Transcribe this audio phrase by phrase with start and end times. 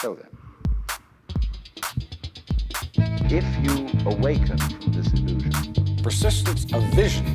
[0.00, 0.28] So then,
[3.28, 7.26] if you awaken from this illusion, persistence of vision.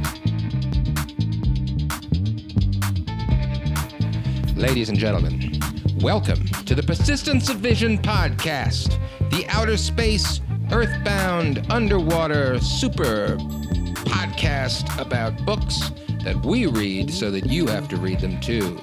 [4.55, 5.59] Ladies and gentlemen,
[5.99, 8.97] welcome to the Persistence of Vision podcast,
[9.29, 10.39] the outer space,
[10.71, 13.35] earthbound, underwater, super
[14.05, 15.91] podcast about books
[16.23, 18.79] that we read so that you have to read them too.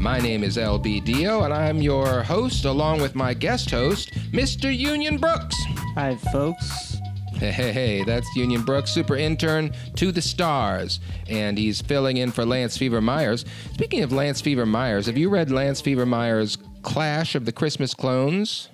[0.00, 4.74] My name is LB Dio, and I'm your host, along with my guest host, Mr.
[4.74, 5.54] Union Brooks.
[5.94, 6.96] Hi, folks.
[7.34, 12.30] Hey, hey, hey, that's Union Brooks, super intern to the stars, and he's filling in
[12.30, 13.44] for Lance Fever Myers.
[13.74, 17.92] Speaking of Lance Fever Myers, have you read Lance Fever Myers' Clash of the Christmas
[17.92, 18.70] Clones?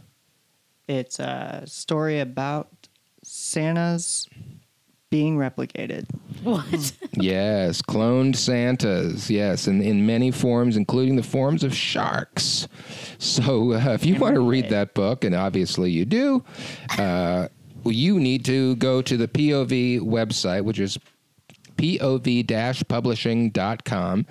[0.86, 2.86] It's a story about
[3.24, 4.28] Santa's
[5.10, 6.06] being replicated.
[6.42, 6.92] What?
[7.18, 9.30] Yes, cloned Santas.
[9.30, 12.68] Yes, and in many forms, including the forms of sharks.
[13.16, 16.44] So, uh, if you want to read that book, and obviously you do,
[16.98, 17.48] uh,
[17.86, 20.98] you need to go to the POV website, which is
[21.78, 24.26] pov-publishing.com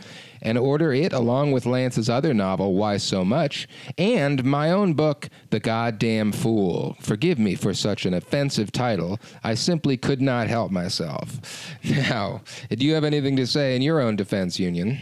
[0.46, 5.28] and order it along with Lance's other novel, Why So Much, and my own book,
[5.50, 6.96] The Goddamn Fool.
[7.02, 9.20] Forgive me for such an offensive title.
[9.44, 11.76] I simply could not help myself.
[12.06, 15.00] Now, do you have anything to say in your own defense, Union?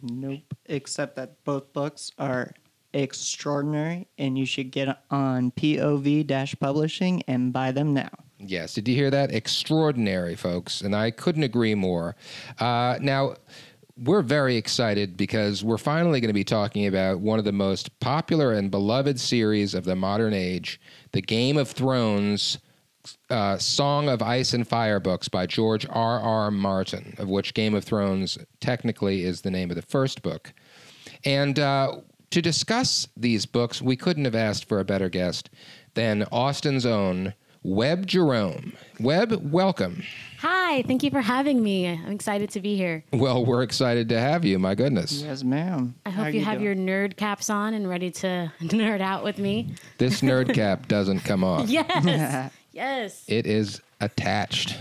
[0.00, 0.54] Nope.
[0.66, 2.52] Except that both books are
[2.94, 8.10] extraordinary and you should get on POV publishing and buy them now.
[8.38, 9.34] Yes, did you hear that?
[9.34, 12.14] Extraordinary, folks, and I couldn't agree more.
[12.60, 13.34] Uh, now,
[14.02, 17.98] we're very excited because we're finally going to be talking about one of the most
[18.00, 20.80] popular and beloved series of the modern age,
[21.12, 22.58] the Game of Thrones
[23.30, 26.20] uh, Song of Ice and Fire books by George R.
[26.20, 26.50] R.
[26.50, 30.52] Martin, of which Game of Thrones technically is the name of the first book.
[31.24, 31.96] And uh,
[32.30, 35.50] to discuss these books, we couldn't have asked for a better guest
[35.94, 37.34] than Austin's own
[37.68, 38.72] Webb Jerome.
[38.98, 40.02] Webb, welcome.
[40.38, 41.86] Hi, thank you for having me.
[41.86, 43.04] I'm excited to be here.
[43.12, 44.58] Well, we're excited to have you.
[44.58, 45.20] My goodness.
[45.20, 45.94] Yes, ma'am.
[46.06, 46.64] I How hope you have doing?
[46.88, 49.74] your nerd caps on and ready to nerd out with me.
[49.98, 51.68] This nerd cap doesn't come off.
[51.78, 52.50] Yes.
[52.72, 53.24] yes.
[53.28, 54.80] It is attached.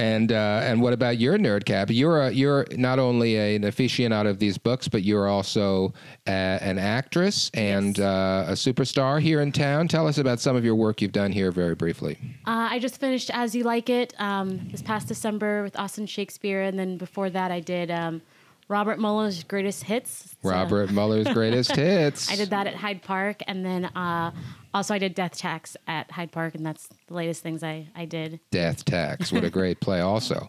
[0.00, 1.88] And uh, and what about your nerd cap?
[1.90, 5.92] You're a, you're not only a, an aficionado of these books, but you're also
[6.26, 9.88] a, an actress and uh, a superstar here in town.
[9.88, 12.16] Tell us about some of your work you've done here, very briefly.
[12.46, 16.62] Uh, I just finished As You Like It um, this past December with Austin Shakespeare.
[16.62, 18.22] And then before that, I did um,
[18.70, 20.36] Robert Mueller's Greatest Hits.
[20.40, 22.30] So Robert Mueller's greatest hits.
[22.30, 23.42] I did that at Hyde Park.
[23.48, 24.30] And then uh,
[24.72, 26.54] also I did Death Tax at Hyde Park.
[26.54, 28.38] And that's the latest things I, I did.
[28.52, 29.32] Death Tax.
[29.32, 30.48] What a great play, also.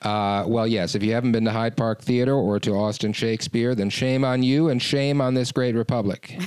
[0.00, 3.74] Uh, well, yes, if you haven't been to Hyde Park Theater or to Austin Shakespeare,
[3.74, 6.38] then shame on you and shame on this great republic.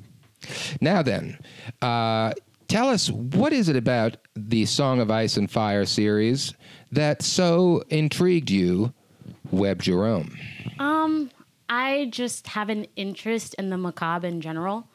[0.80, 1.38] now, then,
[1.82, 2.32] uh,
[2.68, 6.54] tell us what is it about the Song of Ice and Fire series
[6.90, 8.94] that so intrigued you,
[9.50, 10.36] Webb Jerome?
[10.78, 11.30] Um,
[11.68, 14.86] I just have an interest in the macabre in general.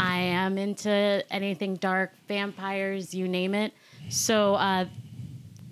[0.00, 3.72] I am into anything dark, vampires, you name it.
[4.08, 4.86] So, uh,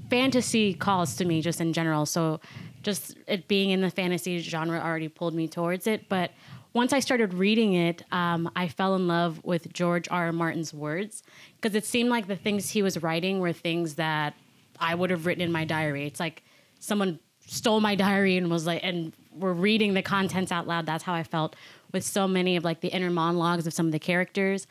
[0.08, 2.06] fantasy calls to me just in general.
[2.06, 2.40] So,
[2.82, 6.08] just it being in the fantasy genre already pulled me towards it.
[6.08, 6.32] But
[6.72, 10.26] once I started reading it, um, I fell in love with George R.
[10.26, 10.32] R.
[10.32, 11.22] Martin's words
[11.60, 14.34] because it seemed like the things he was writing were things that
[14.78, 16.06] I would have written in my diary.
[16.06, 16.42] It's like
[16.78, 17.18] someone
[17.50, 20.86] stole my diary and was like, and we're reading the contents out loud.
[20.86, 21.56] That's how I felt
[21.92, 24.68] with so many of like the inner monologues of some of the characters.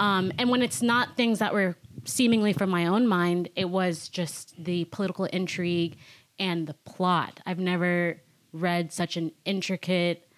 [0.00, 4.08] Um, and when it's not things that were seemingly from my own mind, it was
[4.08, 5.96] just the political intrigue
[6.40, 7.38] and the plot.
[7.46, 8.20] I've never
[8.52, 10.28] read such an intricate,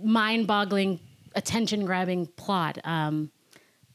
[0.00, 1.00] mind boggling,
[1.34, 2.78] attention grabbing plot.
[2.84, 3.32] Um,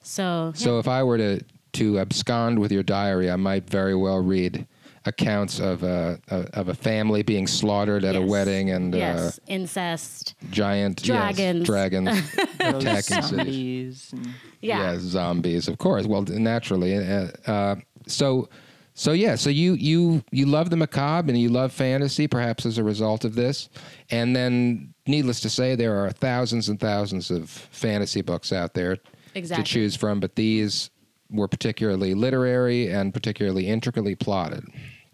[0.01, 0.65] so, yeah.
[0.65, 1.41] So, if I were to,
[1.73, 4.67] to abscond with your diary, I might very well read
[5.07, 10.35] accounts of a, a of a family being slaughtered at a wedding and yes, incest.
[10.41, 11.65] uh, giant yes, Dragons.
[11.65, 12.09] dragons
[12.59, 13.27] attacking cities.
[13.29, 14.13] zombies.
[14.13, 14.27] and-
[14.61, 14.91] Yeah.
[14.93, 16.05] Yeah, zombies, of course.
[16.07, 16.95] Well, naturally.
[16.97, 17.75] Uh, uh,
[18.07, 18.49] so,
[18.93, 19.35] so yeah.
[19.35, 23.23] So you you you love the macabre and you love fantasy, perhaps as a result
[23.25, 23.69] of this.
[24.09, 28.97] And then, needless to say, there are thousands and thousands of fantasy books out there
[29.35, 29.63] Exactly.
[29.63, 30.19] to choose from.
[30.19, 30.89] But these
[31.29, 34.63] were particularly literary and particularly intricately plotted.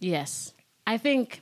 [0.04, 0.54] Yes.
[0.86, 1.42] I think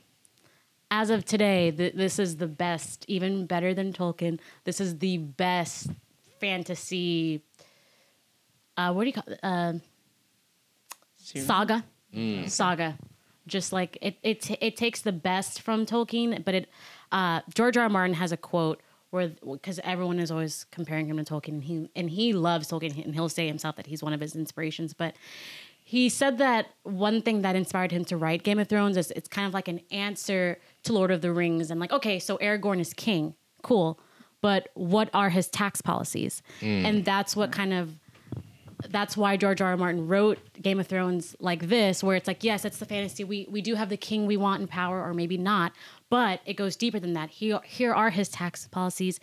[0.90, 4.38] as of today, th- this is the best, even better than Tolkien.
[4.64, 5.88] This is the best
[6.38, 7.42] fantasy.
[8.76, 9.40] Uh, what do you call it?
[9.42, 9.72] Uh,
[11.16, 11.46] Series?
[11.46, 11.84] saga?
[12.46, 12.98] Saga.
[13.46, 16.68] Just like it, it, t- it takes the best from Tolkien, but it.
[17.10, 17.84] Uh, George R.
[17.84, 17.88] R.
[17.88, 18.80] Martin has a quote
[19.10, 23.04] where because everyone is always comparing him to Tolkien, and he and he loves Tolkien,
[23.04, 24.94] and he'll say himself that he's one of his inspirations.
[24.94, 25.14] But
[25.92, 29.28] he said that one thing that inspired him to write Game of Thrones is it's
[29.28, 32.80] kind of like an answer to Lord of the Rings, and like okay, so Aragorn
[32.80, 34.00] is king, cool,
[34.40, 36.42] but what are his tax policies?
[36.60, 36.86] Hmm.
[36.86, 37.98] And that's what kind of
[38.88, 39.72] that's why George R.
[39.72, 39.76] R.
[39.76, 43.22] Martin wrote Game of Thrones like this, where it's like, yes, it's the fantasy.
[43.22, 45.72] We we do have the king we want in power, or maybe not,
[46.08, 47.28] but it goes deeper than that.
[47.28, 49.20] Here here are his tax policies.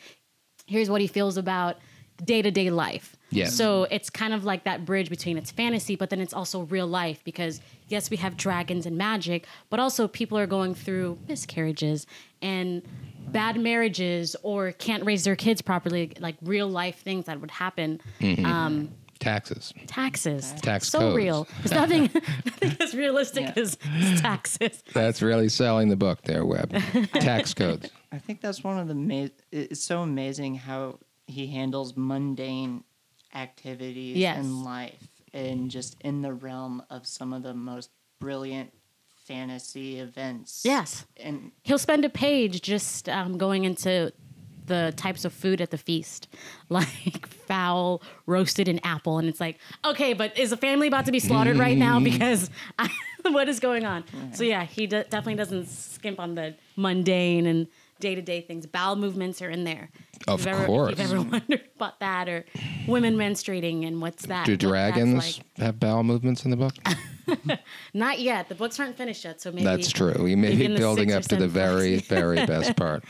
[0.68, 1.77] Here's what he feels about
[2.24, 3.15] day to day life.
[3.31, 3.56] Yes.
[3.56, 6.88] So it's kind of like that bridge between it's fantasy, but then it's also real
[6.88, 12.08] life because yes, we have dragons and magic, but also people are going through miscarriages
[12.42, 12.81] and
[13.28, 18.02] bad marriages or can't raise their kids properly, like real life things that would happen.
[18.44, 18.90] Um,
[19.20, 19.74] Taxes.
[19.86, 20.54] taxes.
[20.62, 21.18] Tax so codes.
[21.18, 21.48] real.
[21.60, 22.04] There's nothing,
[22.46, 23.62] nothing as realistic Yeah.
[23.62, 24.82] as, as taxes.
[24.94, 26.72] That's really selling the book there, Webb.
[27.16, 27.90] Tax codes.
[28.14, 32.86] I think that's one of the ma- it's so amazing how he handles mundane
[33.34, 34.38] activities Yes.
[34.40, 37.90] in life and just in the realm of some of the most
[38.20, 38.74] brilliant
[39.26, 40.62] fantasy events.
[40.66, 41.06] Yes.
[41.18, 44.12] And He'll spend a page just um, going into
[44.66, 46.28] the types of food at the feast,
[46.70, 49.18] like fowl, roasted, and apple.
[49.20, 52.00] And it's like, okay, but is a family about to be slaughtered right now?
[52.10, 52.90] Because I,
[53.24, 54.04] what is going on?
[54.34, 57.68] So yeah, he d- definitely doesn't skimp on the mundane and
[58.00, 58.66] day to day things.
[58.66, 59.90] Bowel movements are in there.
[60.28, 60.94] Of ever, course.
[60.94, 62.46] If you've ever wondered about that, or
[62.88, 64.46] women menstruating and what's that?
[64.46, 65.57] Do dragons like.
[65.57, 66.74] have bowel movements in the book?
[67.94, 68.50] Not yet.
[68.50, 70.16] The books aren't finished yet, so maybe That's true.
[70.19, 73.04] We may be building up to the very, very best part.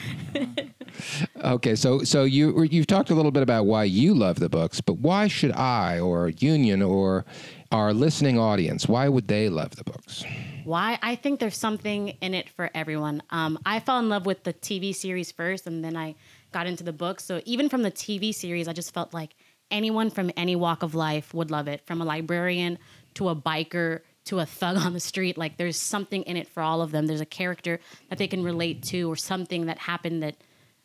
[1.44, 4.81] okay, so so you you've talked a little bit about why you love the books,
[4.81, 7.25] but why should I or Union or
[7.71, 8.88] our listening audience?
[8.88, 10.24] Why would they love the books?
[10.63, 10.98] Why?
[11.01, 13.24] I think there's something in it for everyone.
[13.30, 16.16] Um, I fell in love with the TV series first, and then I
[16.51, 17.24] got into the books.
[17.24, 19.36] So even from the TV series, I just felt like
[19.71, 22.80] anyone from any walk of life would love it, from a librarian
[23.16, 25.38] to a biker to a thug on the street.
[25.38, 27.07] Like there's something in it for all of them.
[27.07, 27.80] There's a character
[28.10, 30.36] that they can relate to, or something that happened that.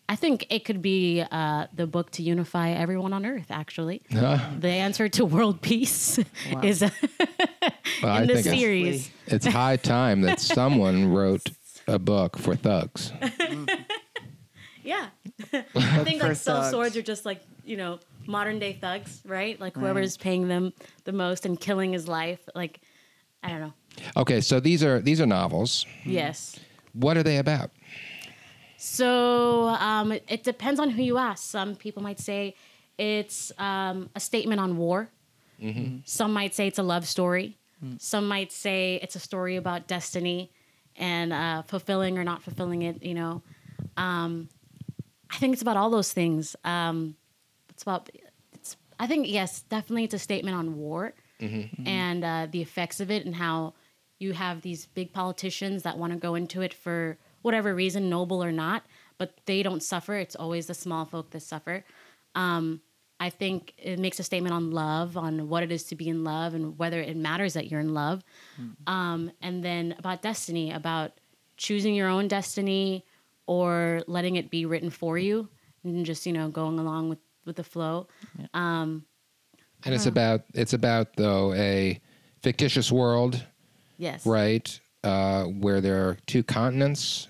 [0.08, 3.46] I think it could be uh, the book to unify everyone on Earth.
[3.50, 6.18] Actually, the answer to world peace
[6.62, 6.82] is
[8.02, 9.10] Well, I in the think it's, series.
[9.26, 11.48] it's high time that someone wrote
[11.86, 13.12] a book for thugs.
[14.84, 15.06] Yeah.
[15.52, 16.70] I think like sell thugs.
[16.70, 19.58] swords are just like, you know, modern day thugs, right?
[19.58, 20.74] Like whoever's paying them
[21.04, 22.40] the most and killing his life.
[22.54, 22.80] Like,
[23.42, 23.72] I don't know.
[24.18, 25.86] Okay, so these are these are novels.
[26.04, 26.60] Yes.
[26.92, 27.70] What are they about?
[28.84, 31.42] So um, it, it depends on who you ask.
[31.42, 32.54] Some people might say
[32.98, 35.08] it's um, a statement on war.
[36.04, 37.56] Some might say it's a love story.
[37.98, 40.50] Some might say it's a story about destiny
[40.96, 43.02] and uh, fulfilling or not fulfilling it.
[43.02, 43.42] You know,
[43.96, 44.48] um,
[45.30, 46.54] I think it's about all those things.
[46.64, 47.16] Um,
[47.70, 48.10] it's about.
[48.52, 48.76] It's.
[49.00, 51.14] I think yes, definitely, it's a statement on war
[51.86, 53.74] and uh, the effects of it and how
[54.18, 58.42] you have these big politicians that want to go into it for whatever reason, noble
[58.42, 58.84] or not,
[59.18, 60.14] but they don't suffer.
[60.14, 61.84] It's always the small folk that suffer.
[62.34, 62.80] Um,
[63.20, 66.24] I think it makes a statement on love, on what it is to be in
[66.24, 68.24] love, and whether it matters that you're in love.
[68.86, 71.12] Um, and then about destiny, about
[71.56, 73.04] choosing your own destiny
[73.46, 75.48] or letting it be written for you,
[75.84, 78.08] and just you know going along with with the flow.
[78.54, 79.04] Um,
[79.84, 82.00] And it's about it's about though a
[82.42, 83.42] fictitious world,
[83.98, 84.80] yes, right?
[85.04, 87.28] Uh, where there are two continents,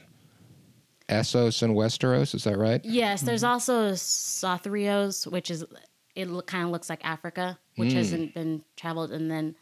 [1.08, 2.34] Essos and Westeros.
[2.34, 2.84] Is that right?
[2.84, 5.64] Yes, there's also Sothoryos, which is
[6.14, 9.54] it look, kind of looks like Africa, which hasn't been traveled, and then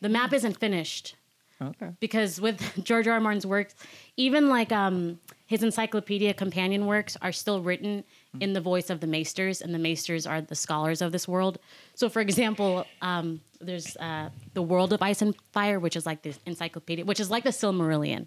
[0.00, 1.16] the map isn't finished
[1.60, 1.90] okay.
[2.00, 3.14] because with George R.
[3.14, 3.20] R.
[3.20, 3.74] Martin's works,
[4.16, 8.04] even like um, his encyclopedia companion works are still written
[8.40, 11.58] in the voice of the maesters, and the maesters are the scholars of this world.
[11.94, 16.22] So, for example, um, there's uh, the World of Ice and Fire, which is like
[16.22, 18.26] this encyclopedia, which is like the Silmarillion,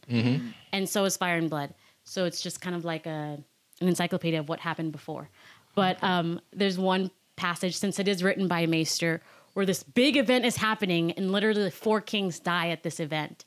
[0.72, 1.74] and so is Fire and Blood.
[2.04, 3.38] So it's just kind of like a
[3.80, 5.30] an encyclopedia of what happened before.
[5.76, 9.22] But um, there's one passage, since it is written by a maester,
[9.54, 13.46] where this big event is happening, and literally four kings die at this event,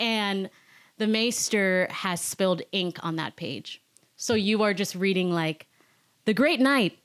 [0.00, 0.48] and
[0.98, 3.82] the maester has spilled ink on that page.
[4.16, 5.66] So you are just reading like
[6.24, 6.98] the Great Night,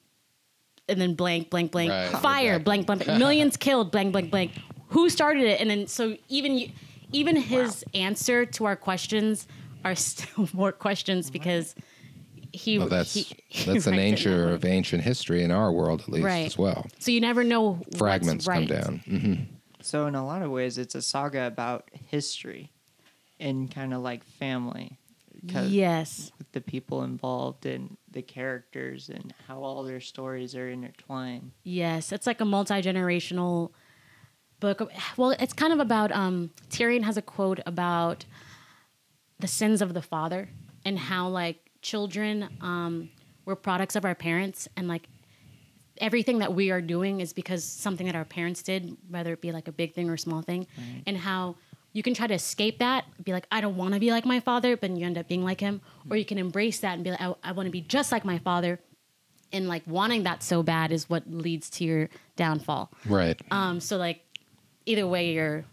[0.87, 2.63] and then blank, blank, blank, Right, fire, exactly.
[2.63, 4.51] blank, blank, blank, millions killed, blank, blank, blank.
[4.89, 5.59] Who started it?
[5.59, 6.69] And then so even you,
[7.11, 9.47] even his answer to our questions
[9.85, 11.75] are still more questions because
[12.51, 12.79] he.
[12.79, 15.71] Well, that's he- he that's the writes it in nature of ancient history in our
[15.71, 16.45] world, at least, Right.
[16.47, 16.87] as well.
[16.99, 18.67] So you never know what's Fragments right.
[18.67, 18.97] come down.
[19.05, 19.33] hmm
[19.81, 22.71] So in a lot of ways, it's a saga about history
[23.39, 24.97] and kind of like family.
[25.41, 26.31] Yes.
[26.37, 31.51] with the people involved and the characters and how all their stories are intertwined.
[31.63, 33.71] Yes, it's like a multi generational
[34.59, 34.91] book.
[35.15, 38.25] Well, it's kind of about um, Tyrion has a quote about
[39.39, 40.49] the sins of the father
[40.85, 43.09] and how like children um,
[43.45, 44.67] we're products of our parents.
[44.77, 45.07] And like
[45.97, 49.51] everything that we are doing is because something that our parents did, whether it be
[49.51, 50.67] like a big thing or a small thing,
[51.05, 51.55] and how
[51.91, 54.39] you can try to escape that, be like, I don't want to be like my
[54.39, 57.11] father, but you end up being like him, or you can embrace that and be
[57.11, 58.79] like, I, I want to be just like my father,
[59.51, 62.91] and like wanting that so bad is what leads to your downfall.
[63.07, 63.41] Right.
[63.49, 64.21] Um, so like
[64.85, 65.65] either way, you're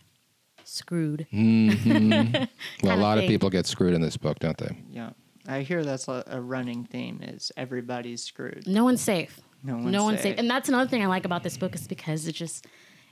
[0.68, 1.26] screwed.
[1.32, 2.34] well, mm-hmm.
[2.42, 4.76] a kinda lot of people get screwed in this book, don't they?
[4.90, 5.10] Yeah.
[5.48, 8.66] I hear that's a, a running theme is everybody's screwed.
[8.66, 9.40] No one's safe.
[9.62, 10.38] No one's safe.
[10.38, 12.66] And that's another thing I like about this book is because it just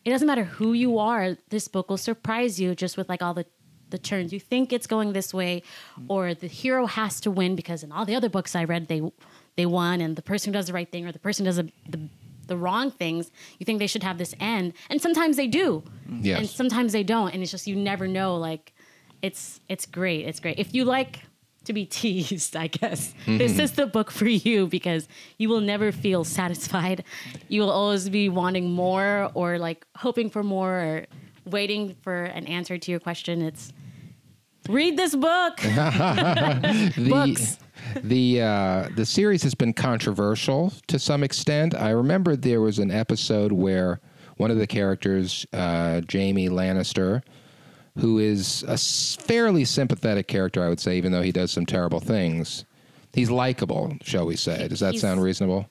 [0.04, 3.34] it doesn't matter who you are, this book will surprise you just with like all
[3.34, 3.46] the
[3.90, 4.32] the turns.
[4.32, 5.62] You think it's going this way
[5.98, 6.06] mm.
[6.08, 9.02] or the hero has to win because in all the other books I read they
[9.56, 11.56] they won and the person who does the right thing or the person who does
[11.56, 12.08] the, the
[12.44, 14.72] the wrong things, you think they should have this end.
[14.90, 15.82] And sometimes they do.
[16.08, 16.38] Yes.
[16.38, 17.32] And sometimes they don't.
[17.32, 18.36] And it's just you never know.
[18.36, 18.72] Like
[19.22, 20.26] it's it's great.
[20.26, 20.58] It's great.
[20.58, 21.20] If you like
[21.64, 23.14] to be teased, I guess.
[23.26, 23.38] Mm-hmm.
[23.38, 25.08] This is the book for you because
[25.38, 27.04] you will never feel satisfied.
[27.48, 31.06] You will always be wanting more or like hoping for more or
[31.46, 33.42] waiting for an answer to your question.
[33.42, 33.72] It's
[34.68, 35.56] read this book.
[35.62, 37.58] the Books.
[38.02, 41.74] the uh, the series has been controversial to some extent.
[41.74, 44.00] I remember there was an episode where
[44.36, 47.22] one of the characters, uh, Jaime Lannister,
[47.98, 52.00] who is a fairly sympathetic character, I would say, even though he does some terrible
[52.00, 52.64] things.
[53.12, 54.66] He's likable, shall we say?
[54.66, 55.66] Does that He's- sound reasonable?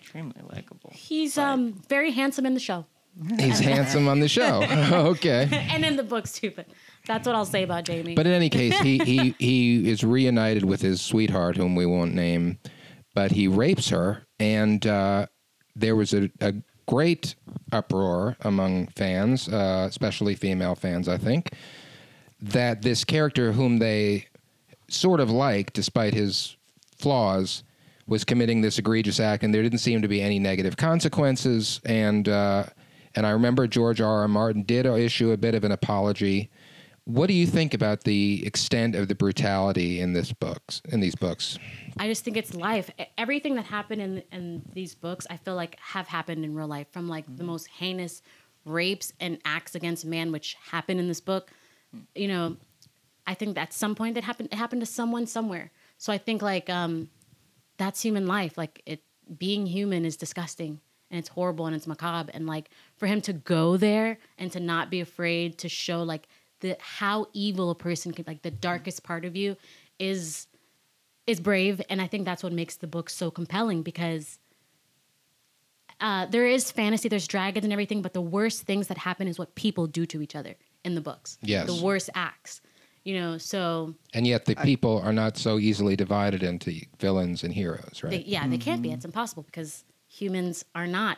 [0.00, 0.90] Extremely likable.
[0.92, 2.86] He's um very handsome in the show.
[3.38, 4.62] He's handsome on the show.
[5.10, 5.48] okay.
[5.70, 6.66] And in the books too, but
[7.08, 8.14] that's what I'll say about Jaime.
[8.14, 12.14] But in any case, he, he, he is reunited with his sweetheart, whom we won't
[12.14, 12.58] name,
[13.14, 14.26] but he rapes her.
[14.38, 15.26] And uh,
[15.74, 16.54] there was a, a
[16.86, 17.34] great
[17.72, 21.52] uproar among fans, uh, especially female fans, I think,
[22.40, 24.26] that this character, whom they
[24.88, 26.56] sort of like, despite his
[26.98, 27.64] flaws,
[28.06, 31.80] was committing this egregious act, and there didn't seem to be any negative consequences.
[31.84, 32.64] And uh,
[33.14, 34.20] and I remember George R.
[34.20, 34.28] R.
[34.28, 36.50] Martin did issue a bit of an apology.
[37.08, 40.82] What do you think about the extent of the brutality in this books?
[40.90, 41.58] In these books,
[41.98, 42.90] I just think it's life.
[43.16, 46.86] Everything that happened in in these books, I feel like have happened in real life.
[46.92, 48.20] From like the most heinous
[48.66, 51.50] rapes and acts against man, which happened in this book.
[52.14, 52.56] You know,
[53.26, 54.50] I think at some point that happened.
[54.52, 55.70] It happened to someone somewhere.
[55.96, 57.08] So I think like um,
[57.78, 58.58] that's human life.
[58.58, 59.02] Like it,
[59.38, 62.30] being human is disgusting and it's horrible and it's macabre.
[62.34, 66.28] And like for him to go there and to not be afraid to show like
[66.60, 69.56] the how evil a person can like the darkest part of you
[69.98, 70.46] is
[71.26, 71.80] is brave.
[71.90, 74.38] And i think that's what makes the book so compelling because
[76.00, 79.38] uh, there is fantasy there's dragons and everything but the worst things that happen is
[79.38, 81.38] what people do to each other in the books.
[81.42, 81.66] Yes.
[81.66, 82.60] the worst acts
[83.08, 83.94] you know so.
[84.12, 88.10] And yet the people are not so easily divided into villains and heroes, right?
[88.10, 88.92] they, yeah they can't be.
[88.92, 91.16] It's impossible because humans are not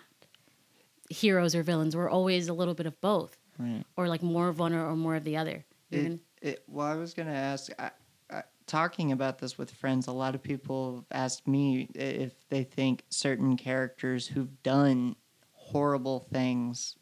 [1.09, 1.97] heroes or villains.
[1.97, 3.84] We're always a little bit of both Right.
[3.96, 6.86] or like more of one or, or more of the other It, Even- it, well,
[6.86, 7.90] I was going to ask, I,
[8.30, 12.64] I, talking about this with friends, a lot of people have asked me if they
[12.64, 15.16] think certain characters who've done
[15.52, 16.96] horrible things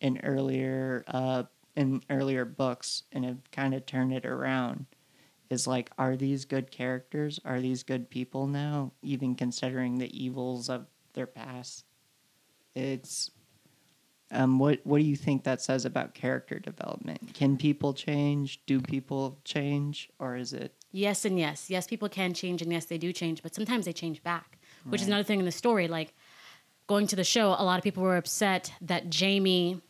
[0.00, 1.42] in earlier uh,
[1.74, 4.86] in earlier books and have kind of turned it around
[5.50, 7.38] is like, are these good characters?
[7.44, 8.92] Are these good people now?
[9.02, 11.84] Even considering the evils of their past,
[12.74, 13.30] it's
[14.30, 17.34] um, what what do you think that says about character development?
[17.34, 18.60] Can people change?
[18.66, 20.74] Do people change, or is it?
[20.92, 21.70] Yes and yes.
[21.70, 25.02] Yes, people can change and yes, they do change, but sometimes they change back, which
[25.02, 25.88] is another thing in the story.
[25.88, 26.14] Like
[26.86, 29.80] going to the show, a lot of people were upset that Jaime,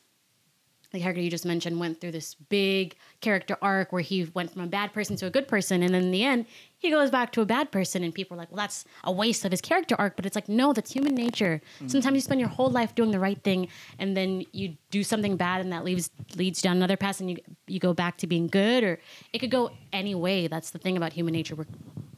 [1.00, 4.66] character you just mentioned, went through this big character arc where he went from a
[4.66, 5.82] bad person to a good person.
[5.82, 6.46] And then in the end,
[6.78, 8.02] he goes back to a bad person.
[8.04, 10.16] And people are like, well, that's a waste of his character arc.
[10.16, 11.60] But it's like, no, that's human nature.
[11.76, 11.88] Mm-hmm.
[11.88, 15.36] Sometimes you spend your whole life doing the right thing and then you do something
[15.36, 17.36] bad and that leaves leads down another path and you
[17.66, 19.00] you go back to being good or
[19.32, 20.46] it could go any way.
[20.46, 21.54] That's the thing about human nature.
[21.54, 21.66] We're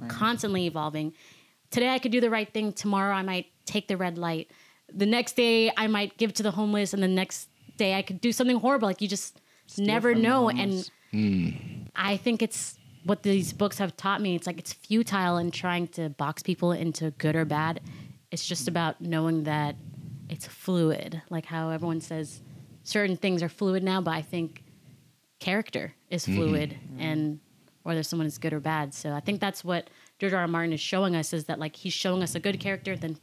[0.08, 1.14] constantly evolving.
[1.70, 2.72] Today I could do the right thing.
[2.72, 4.50] Tomorrow I might take the red light.
[4.92, 8.20] The next day I might give to the homeless, and the next day I could
[8.20, 8.88] do something horrible.
[8.88, 10.50] Like you just Steal never know.
[10.50, 10.90] And
[11.96, 14.34] I think it's what these books have taught me.
[14.34, 17.80] It's like it's futile in trying to box people into good or bad.
[18.30, 19.76] It's just about knowing that
[20.28, 21.22] it's fluid.
[21.30, 22.42] Like how everyone says
[22.82, 24.64] certain things are fluid now, but I think
[25.40, 27.38] character is fluid and
[27.84, 28.92] whether someone is good or bad.
[28.92, 30.40] So I think that's what George R.
[30.40, 30.48] R.
[30.48, 33.18] Martin is showing us is that like he's showing us a good character, then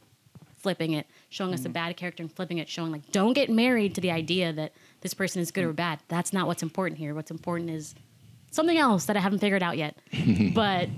[0.65, 3.93] flipping it, showing us a bad character and flipping it, showing like don't get married
[3.93, 5.99] to the idea that this person is good or bad.
[6.07, 7.13] That's not what's important here.
[7.13, 7.93] What's important is
[8.49, 9.95] something else that I haven't figured out yet.
[10.55, 10.89] but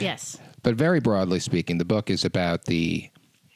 [0.00, 3.08] yes, But very broadly speaking, the book is about the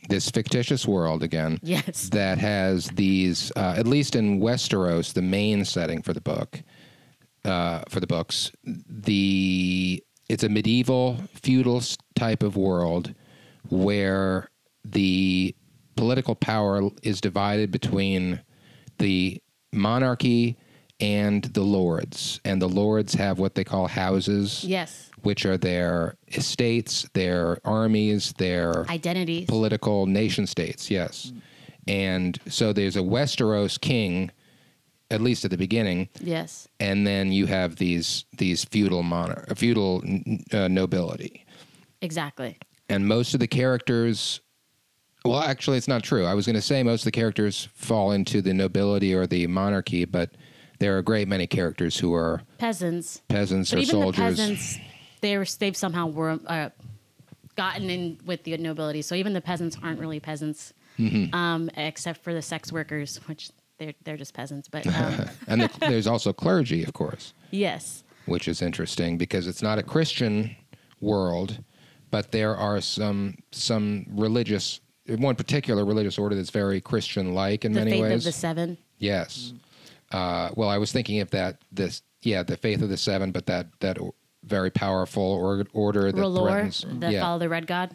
[0.09, 1.59] this fictitious world again.
[1.61, 2.09] Yes.
[2.13, 6.63] That has these, uh, at least in Westeros, the main setting for the book,
[7.45, 11.83] uh, for the books, the it's a medieval feudal
[12.15, 13.13] type of world
[13.71, 14.51] where
[14.85, 15.55] the
[15.97, 18.41] political power is divided between
[18.99, 19.41] the
[19.73, 20.57] monarchy
[21.01, 26.17] and the lords, and the lords have what they call houses yes, which are their
[26.29, 29.47] estates, their armies, their identities.
[29.47, 30.91] political nation states.
[30.91, 31.33] Yes.
[31.87, 34.31] And so there's a Westeros king,
[35.11, 40.03] at least at the beginning, yes, and then you have these these feudal monarch, feudal
[40.53, 41.47] uh, nobility,
[42.03, 42.59] exactly.
[42.89, 44.41] and most of the characters.
[45.25, 46.25] Well, actually, it's not true.
[46.25, 49.47] I was going to say most of the characters fall into the nobility or the
[49.47, 50.31] monarchy, but
[50.79, 53.21] there are a great many characters who are Peasants.
[53.29, 54.17] peasants But or even soldiers.
[54.37, 54.79] the peasants,
[55.21, 56.71] they were they've somehow were uh,
[57.57, 59.03] gotten in with the nobility.
[59.03, 61.33] So even the peasants aren't really peasants, Mm-hmm.
[61.33, 64.67] um, except for the sex workers, which they're they're just peasants.
[64.69, 67.35] But um, and the, there's also clergy, of course.
[67.53, 70.57] yes, which is interesting because it's not a Christian
[71.01, 71.63] world,
[72.11, 74.81] but there are some some religious
[75.17, 78.13] one particular religious order that's very Christian-like in the many faith ways.
[78.15, 78.79] of the seven.
[78.99, 79.53] yes.
[80.11, 81.59] Uh, well, I was thinking of that.
[81.71, 83.99] This yeah, the faith of the seven, but that that
[84.45, 86.87] very powerful or, order that R'hllor, threatens.
[87.01, 87.21] that yeah.
[87.21, 87.95] follow the red god.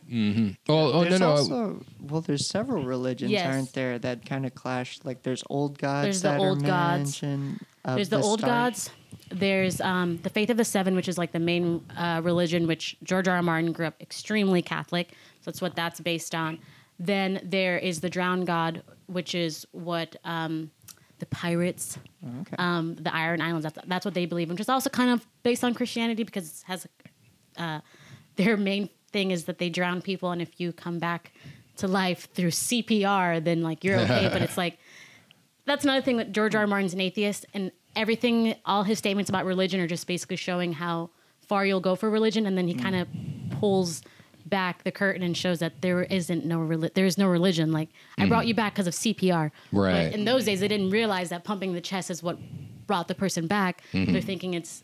[0.70, 1.30] Oh, oh no no.
[1.32, 3.52] also well, there's several religions, Yes.
[3.54, 5.00] aren't there, that kind of clash?
[5.04, 6.04] Like there's old gods.
[6.06, 7.22] There's the that old are gods.
[7.24, 8.52] mentioned There's the, old Stark.
[8.52, 8.92] gods.
[9.30, 12.96] There's um, the faith of the seven, which is like the main uh, religion, which
[13.04, 13.38] George R.
[13.38, 13.42] R.
[13.42, 15.10] Martin grew up extremely Catholic.
[15.42, 16.60] So that's what that's based on.
[17.00, 20.72] Then there is the drowned god, which is what um,
[21.20, 21.98] the pirates,
[22.42, 22.56] Okay.
[22.58, 25.26] um, the Iron Islands, that's, that's what they believe, in, which is also kind of
[25.44, 26.88] based on Christianity because it has
[27.58, 27.80] uh,
[28.36, 31.34] their main thing is that they drown people, and if you come back
[31.78, 34.30] to life through CPR, then like you're okay.
[34.32, 34.78] but it's like
[35.66, 36.62] that's another thing that George R.
[36.62, 36.68] R.
[36.68, 41.10] Martin's an atheist, and everything, all his statements about religion are just basically showing how
[41.48, 43.08] far you'll go for religion, and then he kind of
[43.60, 44.02] pulls
[44.54, 47.72] back the curtain and shows that there isn't no reli- there is no religion.
[47.72, 47.90] Like
[48.20, 49.50] I brought you back because of CPR.
[49.72, 50.12] Right.
[50.12, 52.38] But in those days, they didn't realize that pumping the chest is what
[52.86, 53.82] brought the person back.
[53.92, 54.84] They're thinking it's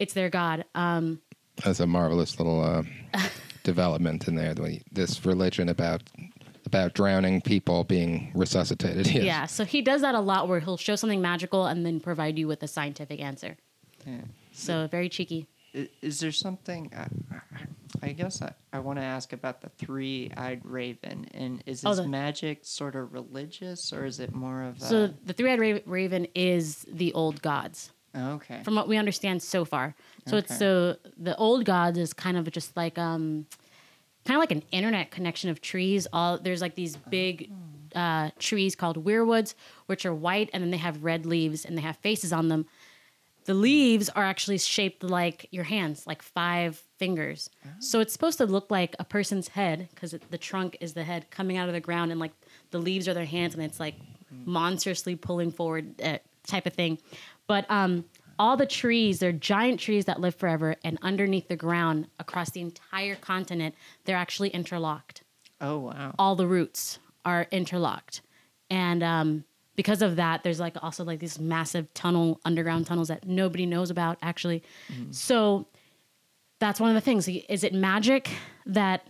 [0.00, 0.64] it's their god.
[0.74, 1.20] Um,
[1.64, 2.82] That's a marvelous little uh,
[3.62, 4.52] development in there.
[4.54, 6.02] the- This religion about
[6.66, 9.06] about drowning people being resuscitated.
[9.14, 9.24] Yes.
[9.24, 9.46] Yeah.
[9.46, 12.48] So he does that a lot, where he'll show something magical and then provide you
[12.48, 13.56] with a scientific answer.
[14.06, 14.22] Yeah.
[14.52, 15.46] So very cheeky.
[16.02, 16.90] Is there something?
[16.96, 17.06] I,
[18.02, 22.06] I guess I, I want to ask about the three-eyed raven, and is Oh, the-
[22.06, 24.84] magic sort of religious, or is it more of a?
[24.84, 27.90] So the three-eyed ra- raven is the old gods.
[28.16, 28.62] okay.
[28.62, 29.94] from what we understand so far.
[30.28, 33.46] So it's so the old gods is kind of just like um
[34.24, 36.06] kind of like an internet connection of trees.
[36.12, 37.50] All there's like these big
[37.94, 39.54] uh, trees called weirwoods,
[39.86, 42.66] which are white, and then they have red leaves and they have faces on them.
[43.44, 47.50] The leaves are actually shaped like your hands, like five fingers.
[47.78, 51.30] So it's supposed to look like a person's head because the trunk is the head
[51.30, 52.32] coming out of the ground, and like
[52.70, 53.96] the leaves are their hands, and it's like
[54.30, 56.98] monstrously pulling forward uh, type of thing.
[57.46, 58.06] But um,
[58.38, 62.62] all the trees, they're giant trees that live forever, and underneath the ground across the
[62.62, 65.22] entire continent, they're actually interlocked
[65.60, 66.14] oh wow.
[66.18, 68.20] all the roots are interlocked
[68.70, 69.44] and um,
[69.76, 73.90] because of that there's like also like these massive tunnel underground tunnels that nobody knows
[73.90, 74.62] about actually.
[75.10, 75.66] So
[76.60, 77.28] that's one of the things.
[77.28, 78.30] Is it magic
[78.66, 79.06] that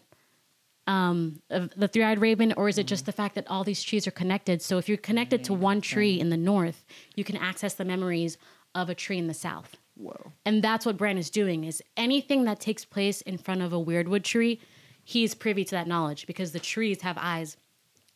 [0.87, 4.11] um, the three-eyed raven or is it just the fact that all these trees are
[4.11, 4.61] connected?
[4.61, 8.37] So if you're connected to one tree in the north you can access the memories
[8.75, 9.77] of a tree in the south.
[9.97, 10.33] Whoa.
[10.45, 13.77] and that's what Bran is doing is anything that takes place in front of a
[13.77, 14.61] weirwood tree,
[15.05, 17.57] he's privy to that knowledge because the trees have eyes.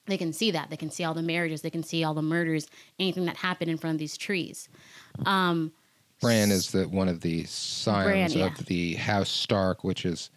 [0.09, 0.71] They can see that.
[0.71, 2.67] They can see all the marriages, they can see all the murders,
[2.99, 4.69] anything that happened in front of these trees.
[5.27, 5.73] Um,
[6.21, 8.47] Bran is the one of the scions Bran, yeah.
[8.47, 10.31] of the House Stark, which is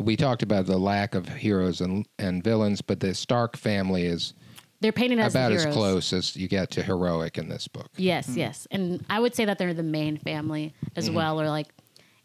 [0.00, 4.34] we talked about the lack of heroes and and villains, but the Stark family is
[4.80, 7.88] they're painted as the about as close as you get to heroic in this book.
[7.96, 8.68] Yes, yes.
[8.70, 11.14] And I would say that they're the main family as Mm-hmm.
[11.16, 11.40] well.
[11.40, 11.68] Or like,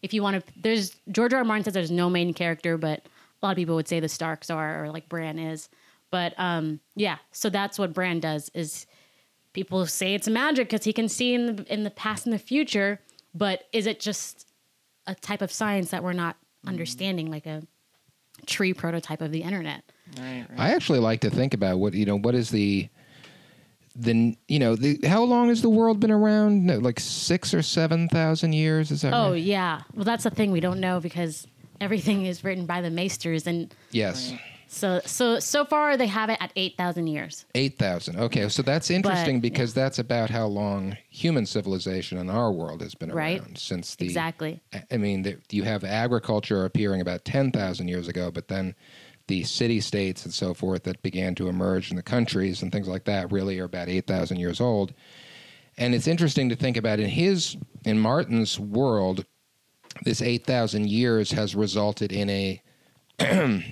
[0.01, 1.39] if you want to, there's George R.
[1.39, 1.45] R.
[1.45, 2.99] Martin says there's no main character, but
[3.41, 5.69] a lot of people would say the Starks are, or like Bran is.
[6.11, 8.49] But um, yeah, so that's what Bran does.
[8.53, 8.85] Is
[9.53, 12.39] people say it's magic because he can see in the in the past and the
[12.39, 12.99] future,
[13.33, 14.47] but is it just
[15.07, 17.63] a type of science that we're not understanding, like a
[18.45, 19.83] tree prototype of the internet.
[20.17, 20.59] Right, right.
[20.59, 22.17] I actually like to think about what you know.
[22.17, 22.89] What is the
[23.95, 26.65] the you know the how long has the world been around?
[26.65, 28.91] No, like six or seven thousand years?
[28.91, 29.41] Is that Oh right?
[29.41, 31.47] yeah, well that's the thing we don't know because
[31.81, 34.33] everything is written by the maesters, and Yes,
[34.71, 37.45] so so so far they have it at eight thousand years.
[37.55, 38.19] eight thousand.
[38.19, 42.81] Okay, so that's interesting But, because that's about how long human civilization in our world
[42.81, 43.39] has been Right.
[43.41, 44.61] around since the Exactly.
[44.91, 48.75] I mean, the, you have agriculture appearing about 10,000 years ago, but then
[49.27, 52.87] the city states and so forth that began to emerge in the countries and things
[52.87, 54.93] like that really are about 8,000 years old.
[55.77, 59.25] And it's interesting to think about in his, in Martin's world,
[60.03, 62.61] this 8,000 years has resulted in a,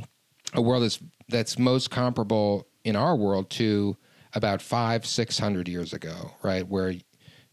[0.53, 3.97] a world that's, that's most comparable in our world to
[4.33, 6.67] about five, 600 years ago, right?
[6.67, 6.93] Where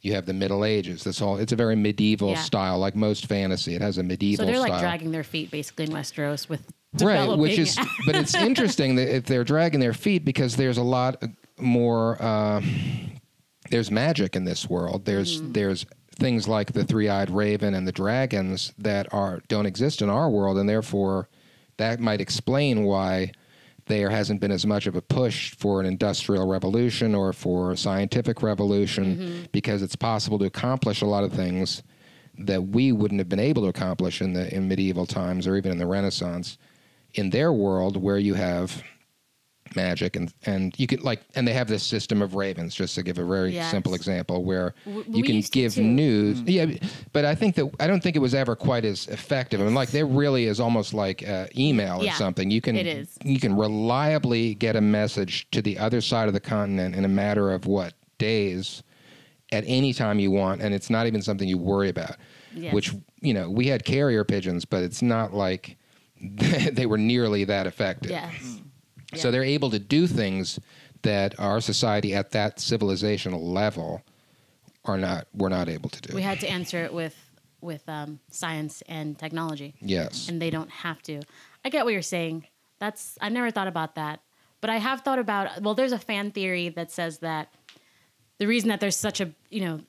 [0.00, 1.02] you have the Middle Ages.
[1.04, 1.38] That's all.
[1.38, 2.40] It's a very medieval Yeah.
[2.42, 3.74] style, like most fantasy.
[3.74, 4.80] It has a medieval So they're like style.
[4.80, 6.62] dragging their feet basically in Westeros with
[7.00, 7.76] right which is
[8.06, 11.20] but it's interesting that if they're dragging their feet because there's a lot
[11.58, 12.60] more uh,
[13.70, 15.52] there's magic in this world there's Mm-hmm.
[15.52, 20.30] there's things like the three-eyed raven and the dragons that are don't exist in our
[20.30, 21.28] world and therefore
[21.76, 23.32] that might explain why
[23.86, 27.76] there hasn't been as much of a push for an industrial revolution or for a
[27.76, 29.42] scientific revolution Mm-hmm.
[29.52, 31.82] because it's possible to accomplish a lot of things
[32.38, 35.70] that we wouldn't have been able to accomplish in the in medieval times or even
[35.70, 36.58] in the Renaissance
[37.14, 38.82] in their world where you have
[39.76, 43.02] magic and and you can like and they have this system of ravens just to
[43.02, 43.70] give a very Yes.
[43.70, 45.82] simple example where W- you can used to give too.
[45.82, 46.66] news yeah
[47.12, 49.74] but i think that i don't think it was ever quite as effective i mean
[49.74, 53.18] like there really is almost like uh, email or Yeah, something you can it is.
[53.24, 57.08] you can reliably get a message to the other side of the continent in a
[57.08, 58.82] matter of what days
[59.52, 62.16] at any time you want and it's not even something you worry about
[62.56, 62.72] Yes.
[62.72, 65.76] which you know we had carrier pigeons but it's not like
[66.72, 68.60] they were nearly that effective yes.
[69.16, 70.58] So they're able to do things
[71.02, 74.02] that our society at that civilizational level
[74.84, 77.16] are not we're not able to do We had to answer it with
[77.60, 79.74] with um, science and technology.
[79.80, 81.22] yes and they don't have to.
[81.64, 82.46] I get what you're saying.
[82.78, 84.20] That's I never thought about that,
[84.60, 85.62] but I have thought about.
[85.62, 87.54] Well, there's a fan theory that says that
[88.38, 89.80] the reason that there's such a you know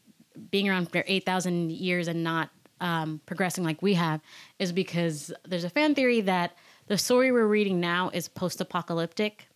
[0.51, 4.21] being around for eight thousand years and not um, progressing like we have
[4.59, 6.55] is because there's a fan theory that
[6.87, 9.47] the story we're reading now is post-apocalyptic.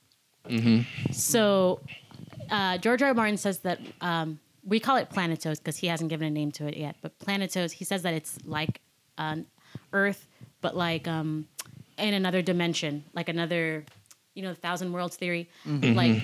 [1.11, 1.79] So
[2.49, 3.09] uh, George R.
[3.09, 3.13] R.
[3.13, 6.67] Martin says that um, we call it Planetos because he hasn't given a name to
[6.67, 6.95] it yet.
[7.01, 8.81] But Planetos, he says that it's like
[9.17, 9.45] um,
[9.93, 10.27] Earth,
[10.61, 11.47] but like um,
[11.97, 13.85] in another dimension, like another,
[14.33, 15.49] you know, the Thousand Worlds theory.
[15.65, 16.21] Like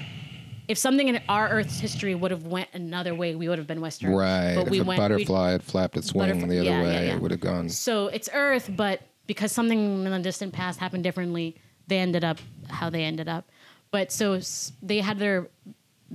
[0.67, 3.81] if something in our Earth's history would have went another way, we would have been
[3.81, 4.13] Western.
[4.15, 4.99] right But if we a went.
[4.99, 7.15] we- butterfly had flapped its wing the other yeah, way yeah, yeah.
[7.15, 11.03] it would have gone so it's Earth, but because something in the distant past happened
[11.03, 11.55] differently,
[11.87, 13.49] they ended up how they ended up.
[13.91, 14.39] But so
[14.81, 15.47] they had their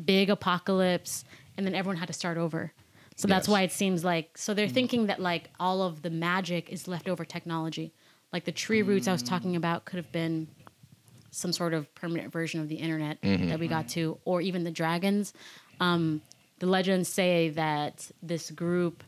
[0.04, 1.24] big apocalypse,
[1.56, 2.72] and then everyone had to start over.
[3.16, 3.48] So that's Yes.
[3.48, 3.52] Mm.
[3.52, 7.24] why it seems like so they're thinking that like all of the magic is leftover
[7.24, 7.92] technology,
[8.32, 10.48] like the tree roots I was talking about could have been
[11.30, 13.48] some sort of permanent version of the internet Mm-hmm.
[13.50, 15.32] that we got to, or even the dragons.
[15.80, 16.22] Um,
[16.58, 19.02] the legends say that this group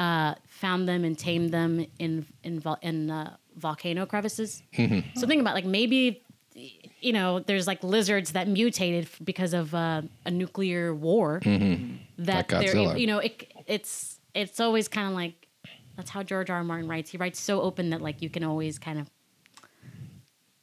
[0.00, 4.62] uh, found them and tamed them in in, vol- in uh, volcano crevices.
[4.76, 5.00] Mm-hmm.
[5.18, 6.22] so think about like maybe
[7.00, 11.96] you know there's like lizards that mutated because of uh, a nuclear war that Mm-hmm.
[12.26, 15.34] Like they're you know it, it's it's always kind of like
[15.96, 16.56] that's how George R.
[16.58, 16.64] R.
[16.64, 17.10] Martin writes.
[17.10, 19.10] He writes so open that like you can always kind of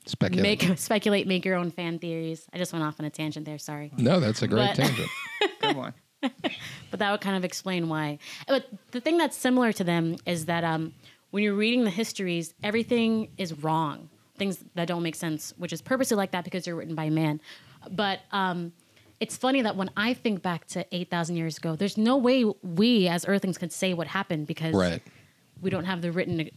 [0.06, 2.48] speculate make speculate, make your own fan theories.
[2.54, 3.58] I just went off on a tangent there.
[3.60, 5.10] Sorry, no that's a great But- tangent
[5.62, 5.94] Good one.
[6.92, 8.20] but that would kind of explain why.
[8.48, 10.94] But the thing that's similar to them is that um,
[11.32, 14.10] when you're reading the histories, everything is wrong.
[14.38, 17.42] Things that don't make sense, which is purposely like that because they're written by man.
[17.90, 18.74] But um,
[19.20, 22.46] it's funny that when I think back to eight thousand years ago, there's no way
[22.62, 25.02] we as Earthlings could say what happened because right
[25.62, 26.50] we don't have the written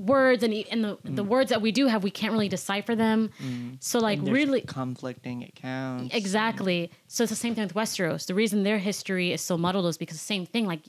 [0.00, 1.28] words and, e- and the, the mm.
[1.28, 3.76] words that we do have we can't really decipher them mm.
[3.80, 6.14] so like And there's really conflicting accounts.
[6.14, 6.90] Exactly.
[7.06, 8.26] So it's the same thing with Westeros.
[8.26, 10.66] The reason their history is so muddled is because the same thing.
[10.66, 10.80] Like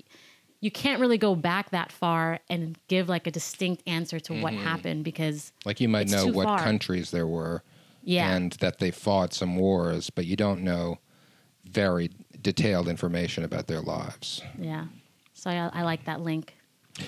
[0.62, 4.54] you can't really go back that far and give like a distinct answer to what
[4.54, 4.64] mm-hmm.
[4.64, 6.60] happened because like you might know what far.
[6.60, 7.64] countries there were
[8.04, 10.98] yeah, and that they fought some wars but you don't know
[11.66, 12.10] very
[12.42, 14.86] detailed information about their lives yeah.
[15.34, 16.54] So I, I like that link.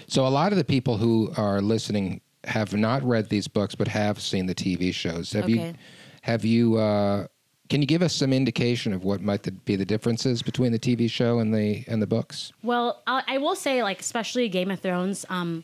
[0.07, 3.87] So a lot of the people who are listening have not read these books but
[3.87, 5.31] have seen the TV shows.
[5.33, 5.73] Have you
[6.21, 7.27] have you uh,
[7.69, 10.79] can you give us some indication of what might the, be the differences between the
[10.79, 12.51] TV show and the and the books?
[12.61, 15.25] Well, I, I will say like especially Game of Thrones.
[15.29, 15.63] Um,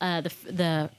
[0.00, 0.90] uh, the the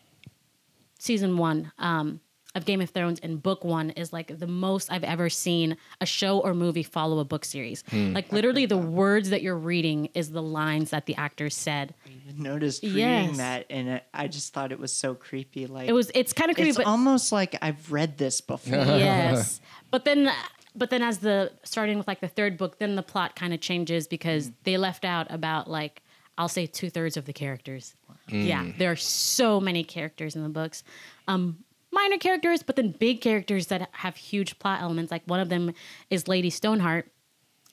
[0.98, 2.22] season one um,
[2.56, 6.06] of Game of Thrones in book one is like the most I've ever seen a
[6.06, 7.84] show or movie follow a book series.
[7.89, 8.13] Hmm.
[8.13, 11.96] Like literally, the words that you're reading is the lines that the actors said.
[12.06, 13.38] I noticed reading Yes.
[13.38, 15.66] that, and it, I just thought it was so creepy.
[15.66, 18.76] Like It was it's kind of creepy, it's but almost like I've read this before.
[18.78, 19.60] yes.
[19.92, 20.32] But then
[20.76, 23.62] but then as the starting with like the third book, then the plot kind of
[23.62, 24.54] changes because hmm.
[24.63, 26.02] they left out about like
[26.38, 27.96] I'll say two thirds of the characters.
[28.30, 28.42] Hmm.
[28.42, 30.84] Yeah, there are so many characters in the books.
[31.28, 31.63] Um,
[31.94, 35.12] minor characters, but then big characters that have huge plot elements.
[35.12, 35.74] Like one of them
[36.10, 37.12] is Lady Stoneheart.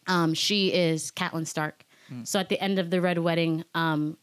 [0.06, 1.84] Um, she is Catelyn Stark.
[2.24, 4.16] So at the end of the Red Wedding, um,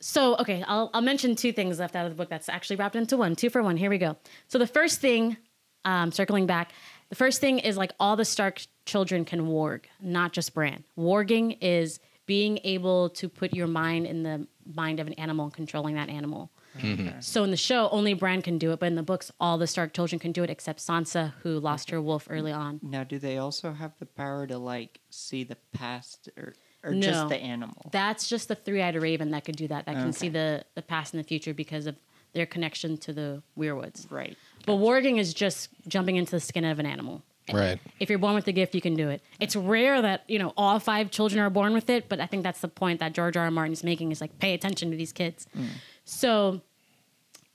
[0.00, 2.94] so okay, I'll I'll mention two things left out of the book that's actually wrapped
[2.94, 3.34] into one.
[3.34, 3.76] Two for one.
[3.76, 4.16] Here we go.
[4.46, 5.36] So the first thing,
[5.84, 6.70] um, circling back,
[7.08, 10.84] the first thing is like all the Stark children can warg, not just Bran.
[10.96, 15.54] Warging is being able to put your mind in the mind of an animal and
[15.54, 16.50] controlling that animal.
[16.78, 17.20] Mm-hmm.
[17.20, 19.66] So in the show, only Bran can do it, but in the books, all the
[19.66, 22.80] Stark children can do it except Sansa, who lost her wolf early on.
[22.82, 27.00] Now, do they also have the power to like see the past, or or No.
[27.06, 27.90] just the animal?
[27.92, 29.86] That's just the three-eyed raven that could do that.
[29.86, 31.96] That can see the the past and the future because of
[32.32, 34.10] their connection to the weirwoods.
[34.10, 34.36] right.
[34.66, 37.22] But warging is just jumping into the skin of an animal.
[37.52, 37.78] Right.
[38.00, 39.20] If you're born with the gift, you can do it.
[39.38, 42.42] It's rare that you know all five children are born with it, but I think
[42.42, 43.44] that's the point that George R.
[43.44, 43.50] R.
[43.50, 45.46] Martin is making is like pay attention to these kids.
[45.56, 45.66] Mm.
[46.04, 46.60] So,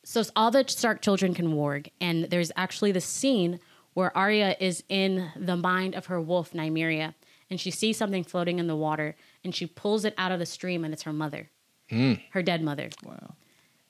[0.03, 3.59] so all the Stark children can warg, and there's actually the scene
[3.93, 7.13] where Arya is in the mind of her wolf Nymeria,
[7.49, 10.45] and she sees something floating in the water, and she pulls it out of the
[10.45, 11.49] stream, and it's her mother,
[11.89, 13.33] her dead mother Wow.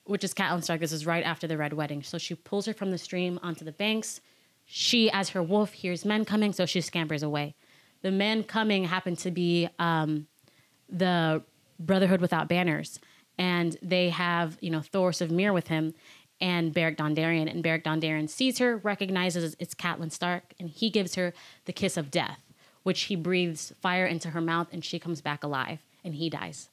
[0.06, 0.80] which is Catelyn Stark.
[0.80, 2.02] This is right after the Red Wedding.
[2.04, 4.22] So she pulls her from the stream onto the banks.
[4.66, 7.56] She, as her wolf, hears men coming, so she scampers away.
[8.02, 10.28] The men coming happen to be um,
[10.90, 11.44] the
[11.80, 13.00] Brotherhood Without Banners,
[13.40, 15.96] and they have you know Thoros of Myr with him
[16.42, 17.50] and Beric Dondarrion.
[17.50, 21.34] And Beric Dondarrion sees her, recognizes it's Catelyn Stark, and he gives her
[21.66, 22.40] the kiss of death,
[22.84, 26.70] which he breathes fire into her mouth, and she comes back alive, and he dies.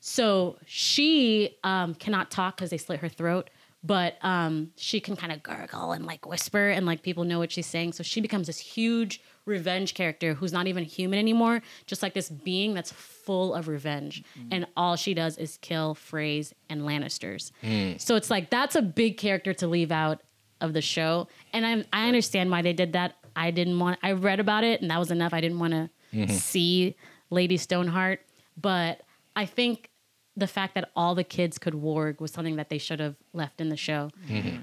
[0.00, 3.50] So she um, cannot talk because they slit her throat,
[3.82, 7.52] but um, she can kind of gurgle and like whisper, and like people know what
[7.52, 7.92] she's saying.
[7.92, 12.28] So she becomes this huge revenge character who's not even human anymore, just like this
[12.28, 14.22] being that's full of revenge.
[14.38, 14.48] Mm.
[14.50, 17.52] And all she does is kill Freys and Lannisters.
[17.62, 18.00] Mm.
[18.00, 20.22] So it's like that's a big character to leave out
[20.60, 23.14] of the show, and I I understand why they did that.
[23.36, 23.98] I didn't want.
[24.02, 25.32] I read about it, and that was enough.
[25.32, 26.32] I didn't want to mm-hmm.
[26.32, 26.96] see
[27.30, 28.20] Lady Stoneheart,
[28.60, 29.02] but
[29.36, 29.90] I think
[30.38, 33.60] the fact that all the kids could warg was something that they should have left
[33.60, 34.10] in the show.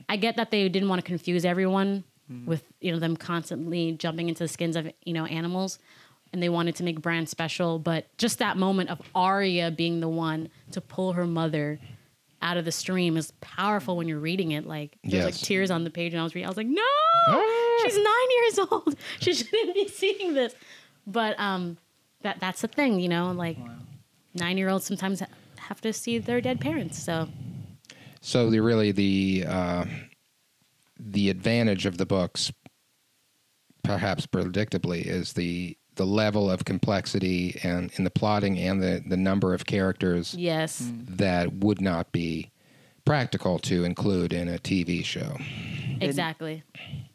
[0.10, 2.04] I get that they didn't want to confuse everyone
[2.48, 5.78] with you know them constantly jumping into the skins of you know animals,
[6.34, 7.78] and they wanted to make Bran special.
[7.78, 11.80] But just that moment of Arya being the one to pull her mother
[12.42, 14.66] out of the stream is powerful when you're reading it.
[14.66, 16.48] Like there's like tears on the page, and I was reading.
[16.48, 16.82] I was like, no,
[17.84, 18.96] she's nine years old.
[19.20, 20.56] She shouldn't be seeing this.
[21.06, 21.78] But um,
[22.24, 23.58] that that's the thing, you know, like
[24.34, 25.28] nine year olds sometimes ha-
[25.68, 26.98] have to see their dead parents.
[26.98, 27.30] So
[28.22, 29.86] So the really the uh,
[31.00, 32.52] the advantage of the books,
[33.84, 39.18] perhaps predictably, is the the level of complexity and in the plotting and the the
[39.18, 42.52] number of characters yes, that would not be
[43.06, 45.38] practical to include in a TV show.
[46.02, 46.64] exactly.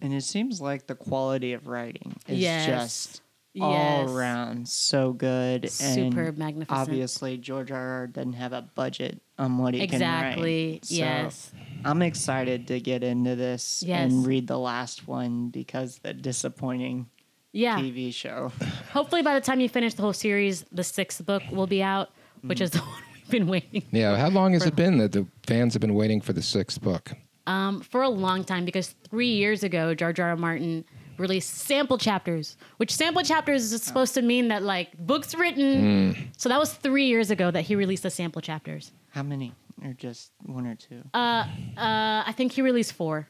[0.00, 2.66] And it seems like the quality of writing is Yes.
[2.66, 3.20] just
[3.52, 4.08] Yes.
[4.08, 5.68] all around so good.
[5.70, 6.78] Superb, and magnificent.
[6.78, 7.80] Obviously, George R.
[8.00, 8.06] R.
[8.06, 10.64] doesn't have a budget on what he Exactly.
[10.64, 10.84] can write.
[10.84, 11.52] So yes.
[11.84, 14.12] I'm excited to get into this Yes.
[14.12, 17.06] and read the last one because the disappointing
[17.52, 17.78] Yeah.
[17.80, 18.52] TV show.
[18.92, 22.10] Hopefully, by the time you finish the whole series, the sixth book will be out,
[22.42, 25.26] which is the one we've been waiting Yeah, how long has it been that the
[25.44, 27.12] fans have been waiting for the sixth book?
[27.46, 28.64] um, for a long time.
[28.64, 30.28] Because three years ago, George R.
[30.28, 30.36] R.
[30.36, 30.84] Martin
[31.20, 36.30] released sample chapters, which sample chapters is supposed to mean that like books written.
[36.36, 38.90] So that was three years ago that he released the sample chapters.
[39.10, 39.52] How many?
[39.84, 41.02] Or just one or two?
[41.14, 41.44] Uh,
[41.76, 43.28] uh, I think he released four.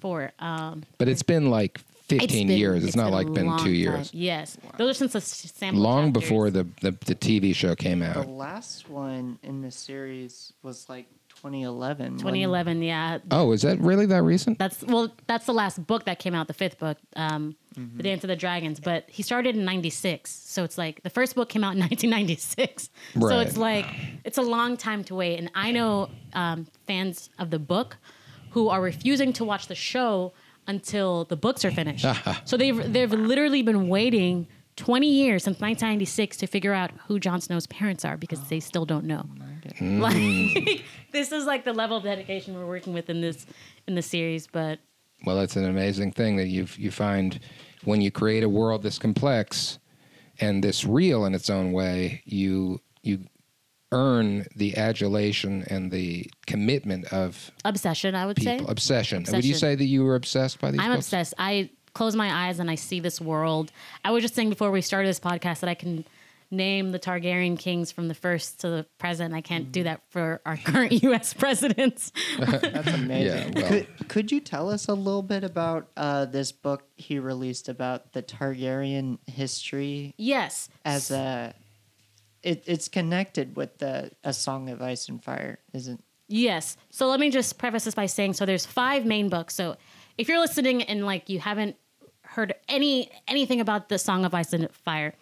[0.00, 0.32] Four.
[0.38, 2.84] Um, But it's been like it's 15 been- years.
[2.84, 3.74] It's, not like been long two time.
[3.74, 4.14] years.
[4.14, 5.82] Yes, those are since the s- sample.
[5.82, 6.22] Long chapters.
[6.22, 8.14] before the, the, the TV show came out.
[8.26, 11.06] The last one in the series was like
[11.36, 12.12] 2011.
[12.12, 12.82] when- 2011.
[12.82, 14.58] Yeah, Oh, is that really that recent?
[14.58, 17.98] that's well, that's the last book that came out, the fifth book, um, Mm-hmm.
[17.98, 18.80] The Dance of the Dragons.
[18.80, 22.88] But he started in '96, so it's like the first book came out in 1996.
[23.12, 23.46] So Right.
[23.46, 23.84] it's like
[24.24, 25.38] it's a long time to wait.
[25.38, 27.98] And I know um, fans of the book
[28.52, 30.32] who are refusing to watch the show
[30.66, 32.06] until the books are finished.
[32.46, 37.40] so they've they've literally been waiting 20 years since 1996 to figure out who Jon
[37.42, 39.26] Snow's parents are because they still don't know.
[39.74, 40.00] Mm.
[40.00, 43.46] Like this is like the level of dedication we're working with in this
[43.86, 44.46] in the series.
[44.46, 44.78] But
[45.24, 47.40] Well, it's an amazing thing that you you find
[47.84, 49.78] when you create a world this complex
[50.40, 53.20] and this real in its own way, you you
[53.92, 58.66] earn the adulation and the commitment of obsession, I would people.
[58.66, 58.72] say.
[58.72, 59.24] Obsession.
[59.30, 61.06] Would you say that you were obsessed by these I'm books?
[61.06, 61.34] obsessed.
[61.38, 63.72] I close my eyes and I see this world.
[64.04, 66.04] I was just saying before we started this podcast that I can
[66.50, 69.34] name the Targaryen kings from the first to the present.
[69.34, 71.34] I can't do that for our current U.S.
[71.34, 72.12] presidents.
[72.38, 73.54] That's amazing.
[73.54, 77.68] well- could, could you tell us a little bit about uh, this book he released
[77.68, 80.68] about the Targaryen history yes.
[80.84, 81.54] as a?
[82.42, 86.02] It, it's connected with the A Song of Ice and Fire, isn't?
[86.28, 86.76] Yes.
[86.90, 89.54] So let me just preface this by saying so there's five main books.
[89.54, 89.76] So
[90.18, 91.76] if you're listening and like you haven't
[92.22, 95.14] heard any anything about the Song of Ice and Fire,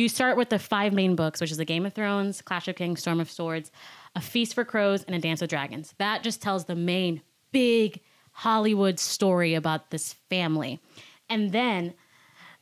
[0.00, 2.76] you start with the five main books, which is the Game of Thrones, Clash of
[2.76, 3.70] Kings, Storm of Swords,
[4.16, 5.94] A Feast for Crows, and A Dance with Dragons.
[5.98, 8.00] That just tells the main big
[8.32, 10.80] Hollywood story about this family.
[11.28, 11.94] And then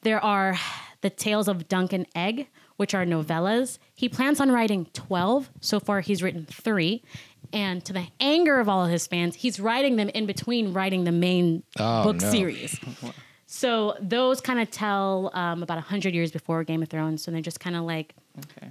[0.02, 0.56] there are
[1.00, 3.78] the Tales of Dunk and Egg, which are novellas.
[3.94, 5.50] He plans on writing 12.
[5.60, 7.02] So far, he's written three.
[7.52, 11.04] And to the anger of all of his fans, he's writing them in between writing
[11.04, 12.30] the main Oh, book no.
[12.30, 12.78] series.
[13.50, 17.22] So those kind of tell um, about 100 years before Game of Thrones.
[17.22, 18.14] So they're just kind of like
[18.60, 18.68] Okay.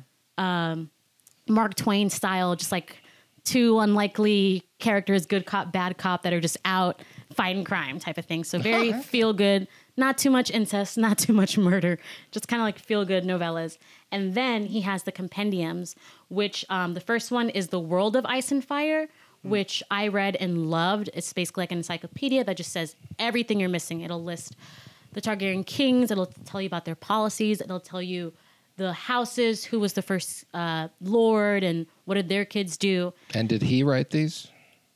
[1.50, 2.98] Mark Twain style, just like
[3.44, 7.02] two unlikely characters, good cop, bad cop, that are just out
[7.34, 8.44] fighting crime type of thing.
[8.44, 11.98] So very feel good, not too much incest, not too much murder,
[12.32, 13.78] just kind of like feel good novellas.
[14.12, 15.96] And then he has the compendiums,
[16.30, 19.08] which um, the first one is The World of Ice and Fire.
[19.44, 21.10] Which I read and loved.
[21.14, 24.02] It's basically like an encyclopedia that just says everything you're missing.
[24.02, 24.56] It'll list
[25.14, 26.12] the Targaryen kings.
[26.12, 27.62] It'll tell you about their policies.
[27.62, 28.34] It'll tell you
[28.78, 33.14] the houses, who was the first uh, lord, and what did their kids do.
[33.34, 34.48] And did he write these?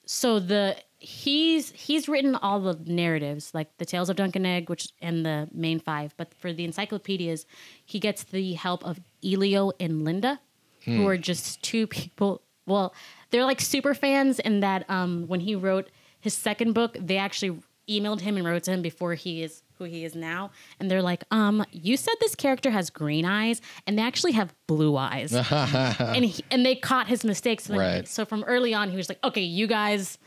[0.05, 4.69] So the he's he's written all the narratives, like the Tales of Dunk and Egg,
[4.69, 6.13] which and the main five.
[6.17, 7.45] But for the encyclopedias,
[7.85, 10.39] he gets the help of Elio and Linda,
[10.85, 12.41] who are just two people.
[12.65, 12.93] Well,
[13.31, 17.59] they're like super fans in that um, when he wrote his second book, they actually
[17.89, 21.01] emailed him and wrote to him before he is who he is now, and they're
[21.01, 25.33] like, um, you said this character has green eyes, and they actually have blue eyes,
[25.51, 27.63] and he, and they caught his mistakes.
[27.63, 28.07] So, Right.
[28.07, 30.19] so from early on, he was like, okay, you guys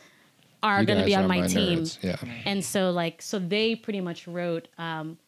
[0.65, 1.81] are You going to be on my, my team.
[1.83, 2.17] nerds, yeah.
[2.45, 5.19] And so like so they pretty much wrote um,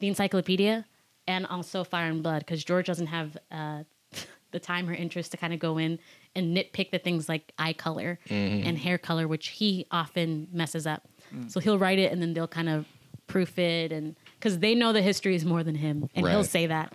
[0.00, 0.84] the encyclopedia
[1.28, 3.84] and also Fire and Blood because George doesn't have uh,
[4.50, 5.98] the time or interest to kind of go in
[6.34, 8.66] and nitpick the things like eye color Mm-hmm.
[8.68, 11.06] and hair color, which he often messes up.
[11.48, 12.86] So he'll write it and then they'll kind of
[13.26, 16.66] proof it and because they know the history is more than him and he'll say
[16.66, 16.92] that.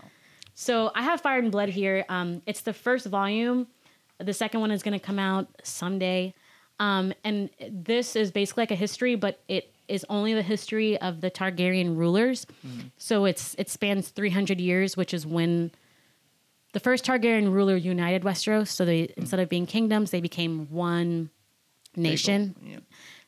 [0.56, 2.04] So I have Fire and Blood here.
[2.10, 3.68] Um, it's the first volume.
[4.20, 6.34] The second one is going to come out someday.
[6.80, 11.22] Um, and this is basically like a history, but it is only the history of
[11.22, 12.48] the Targaryen rulers.
[12.98, 15.72] So it's it spans 300 years, which is when
[16.74, 18.68] the first Targaryen ruler united Westeros.
[18.68, 21.30] So they instead of being kingdoms, they became one
[21.96, 22.56] nation.
[22.64, 22.80] Yeah.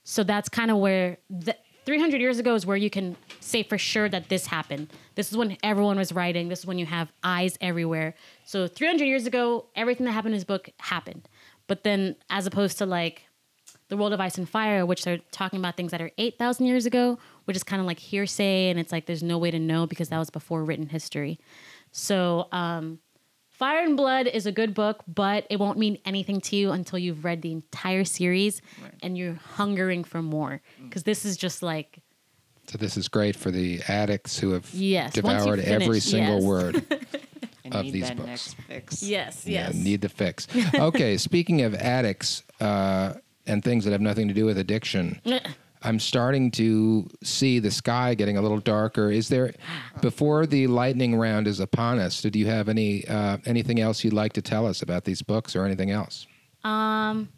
[0.04, 1.56] So that's kind of where the
[1.86, 4.92] 300 years ago is where you can say for sure that this happened.
[5.14, 6.50] This is when everyone was writing.
[6.50, 8.16] This is when you have eyes everywhere.
[8.44, 11.30] So 300 years ago, everything that happened in his book happened.
[11.68, 13.24] But then, as opposed to like
[13.90, 16.86] the world of ice and fire, which they're talking about things that are 8,000 years
[16.88, 19.86] ago, which is kind of like hearsay, and it's like there's no way to know
[19.86, 21.40] because that was before written history.
[21.92, 23.00] So, um,
[23.58, 27.00] Fire and Blood is a good book, but it won't mean anything to you until
[27.00, 28.62] you've read the entire series
[29.02, 30.62] and you're hungering for more.
[30.84, 32.00] Because this is just like,
[32.68, 36.36] So this is great for the addicts who have Yes, once you devoured every single
[36.36, 36.44] yes.
[36.44, 36.86] word.
[37.72, 38.28] Of need these that books.
[38.28, 39.02] next fix.
[39.02, 39.74] yes, Yeah, yes.
[39.74, 40.48] need the fix.
[40.76, 43.14] Okay, speaking of addicts uh,
[43.48, 45.20] and things that have nothing to do with addiction,
[45.84, 49.12] I'm starting to see the sky getting a little darker.
[49.12, 49.54] Is there,
[50.02, 54.14] before the lightning round is upon us, did you have any uh, anything else you'd
[54.14, 56.26] like to tell us about these books or anything else?
[56.64, 57.30] Um,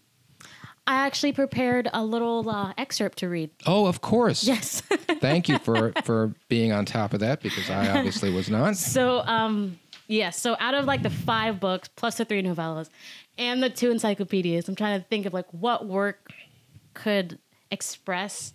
[0.88, 3.50] I actually prepared a little uh, excerpt to read.
[3.66, 4.46] Oh, of course.
[4.46, 4.82] Yes.
[5.20, 8.78] Thank you for for being on top of that because I obviously was not.
[8.78, 10.40] so, um, yes.
[10.40, 12.90] So, out of like the five books plus the three novellas
[13.38, 16.32] and the two encyclopedias, I'm trying to think of like what work
[16.94, 17.38] could
[17.72, 18.54] express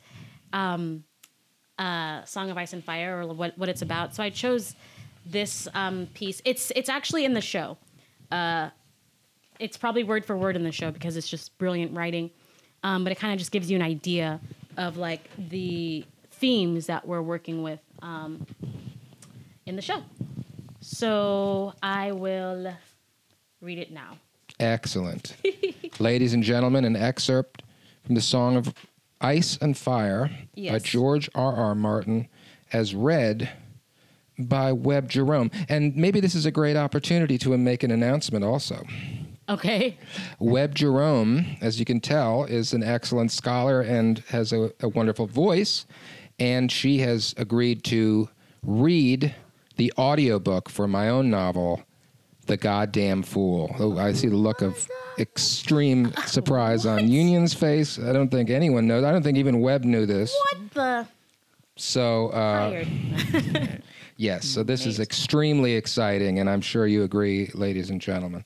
[0.52, 1.04] um,
[1.78, 4.14] uh, Song of Ice and Fire or what, what it's about.
[4.14, 4.74] So, I chose
[5.24, 6.42] this um, piece.
[6.44, 7.78] It's it's actually in the show.
[8.30, 8.70] Uh,
[9.58, 12.30] it's probably word for word in the show because it's just brilliant writing.
[12.82, 14.40] Um, but it kind of just gives you an idea
[14.76, 18.46] of like the themes that we're working with um,
[19.66, 20.02] in the show.
[20.80, 22.74] So I will
[23.60, 24.18] read it now.
[24.58, 25.36] Excellent.
[26.00, 27.62] Ladies and gentlemen, an excerpt
[28.04, 28.74] from the Song of
[29.22, 31.54] Ice and Fire by George R.
[31.54, 31.74] R.
[31.74, 32.28] Martin,
[32.72, 33.50] as read
[34.38, 35.50] by Webb Jerome.
[35.68, 38.84] And maybe this is a great opportunity to make an announcement also.
[39.48, 39.98] Okay.
[40.38, 45.26] Webb Jerome, as you can tell, is an excellent scholar and has a, a wonderful
[45.26, 45.86] voice.
[46.38, 48.28] And she has agreed to
[48.62, 49.34] read
[49.76, 51.82] the audiobook for my own novel,
[52.46, 53.74] The Goddamn Fool.
[53.78, 54.88] Oh, I see the look of
[55.18, 57.98] extreme surprise on Union's face.
[57.98, 59.04] I don't think anyone knows.
[59.04, 60.34] I don't think even Webb knew this.
[60.50, 61.08] What the?
[61.76, 62.84] So, uh,
[64.22, 68.44] Yes, so this is extremely exciting, and I'm sure you agree, ladies and gentlemen.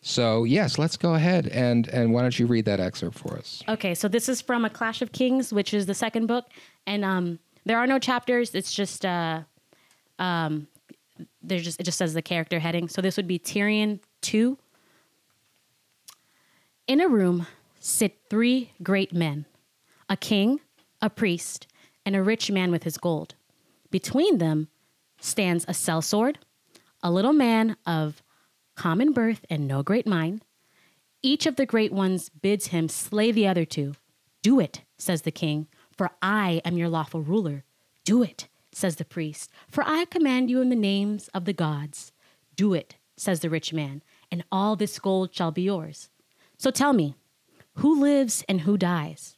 [0.00, 3.62] So, yes, let's go ahead and and why don't you read that excerpt for us?
[3.68, 6.46] Okay, so this is from A Clash of Kings, which is the second book,
[6.86, 8.54] and um, there are no chapters.
[8.54, 9.42] It's just uh,
[10.18, 10.66] um,
[11.42, 12.88] there's just it just says the character heading.
[12.88, 14.58] So this would be Tyrion two.
[16.86, 17.46] In a room
[17.80, 19.46] sit three great men,
[20.08, 20.60] a king,
[21.00, 21.66] a priest,
[22.04, 23.34] and a rich man with his gold.
[23.90, 24.68] Between them
[25.20, 26.36] stands a sellsword,
[27.02, 28.22] a little man of
[28.74, 30.44] common birth and no great mind.
[31.22, 33.94] Each of the great ones bids him slay the other two.
[34.42, 37.64] Do it, says the king, for I am your lawful ruler.
[38.04, 42.12] Do it, says the priest, for I command you in the names of the gods.
[42.56, 46.08] Do it, says the rich man, and all this gold shall be yours.
[46.58, 47.14] So tell me,
[47.76, 49.36] who lives and who dies?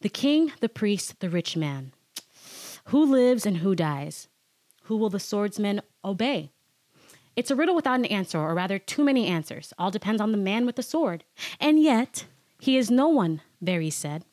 [0.00, 1.92] The king, the priest, the rich man.
[2.86, 4.28] Who lives and who dies?
[4.84, 6.50] Who will the swordsman obey?
[7.34, 9.72] It's a riddle without an answer, or rather, too many answers.
[9.78, 11.24] All depends on the man with the sword.
[11.60, 12.26] And yet,
[12.60, 14.24] he is no one, Varys said.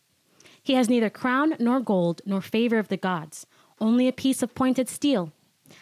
[0.62, 3.45] He has neither crown nor gold nor favor of the gods,
[3.82, 5.32] only a piece of pointed steel.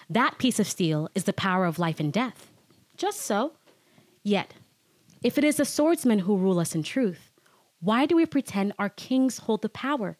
[0.09, 2.51] That piece of steel is the power of life and death.
[2.95, 3.53] Just so.
[4.23, 4.53] Yet,
[5.23, 7.31] if it is the swordsmen who rule us in truth,
[7.79, 10.17] why do we pretend our kings hold the power?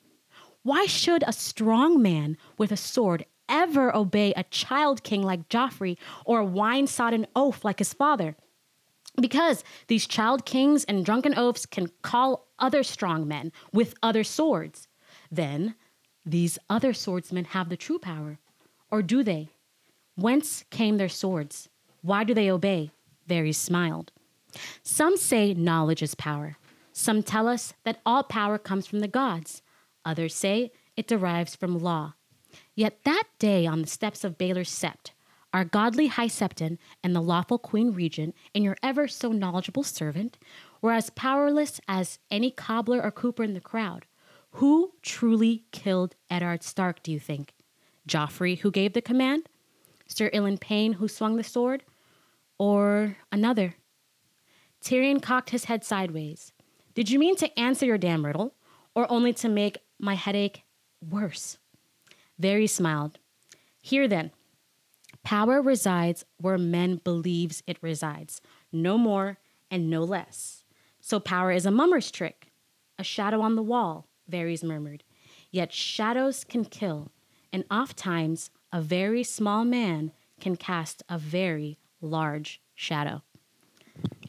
[0.63, 5.97] Why should a strong man with a sword ever obey a child king like Joffrey
[6.25, 8.35] or a wine sodden oaf like his father?
[9.19, 14.87] Because these child kings and drunken oafs can call other strong men with other swords.
[15.31, 15.75] Then
[16.31, 18.37] these other swordsmen have the true power.
[18.91, 19.49] Or do they?
[20.15, 21.69] Whence came their swords?
[22.01, 22.91] Why do they obey?
[23.27, 24.11] Varys smiled.
[24.83, 26.57] Some say knowledge is power.
[26.91, 29.61] Some tell us that all power comes from the gods.
[30.03, 32.13] Others say it derives from law.
[32.75, 35.11] Yet that day on the steps of Baelor's Sept,
[35.53, 40.37] our godly High Septon and the lawful Queen Regent and your ever so knowledgeable servant
[40.81, 44.05] were as powerless as any cobbler or cooper in the crowd.
[44.57, 47.53] Who truly killed Eddard Stark, do you think?
[48.09, 49.47] Joffrey, who gave the command?
[50.07, 51.83] Sir Ilyn Payne, who swung the sword?
[52.57, 53.75] Or another?
[54.83, 56.53] Tyrion cocked his head sideways.
[56.95, 58.55] Did you mean to answer your damn riddle,
[58.95, 60.63] or only to make my headache
[61.07, 61.59] worse?
[62.41, 63.19] Varys smiled.
[63.79, 64.31] Here then,
[65.23, 68.41] power resides where men believes it resides,
[68.71, 69.37] no more
[69.69, 70.63] and no less.
[70.99, 72.47] So power is a mummer's trick,
[72.97, 75.03] a shadow on the wall, Varys murmured.
[75.51, 77.11] Yet shadows can kill,
[77.53, 83.23] and oft times a very small man can cast a very large shadow.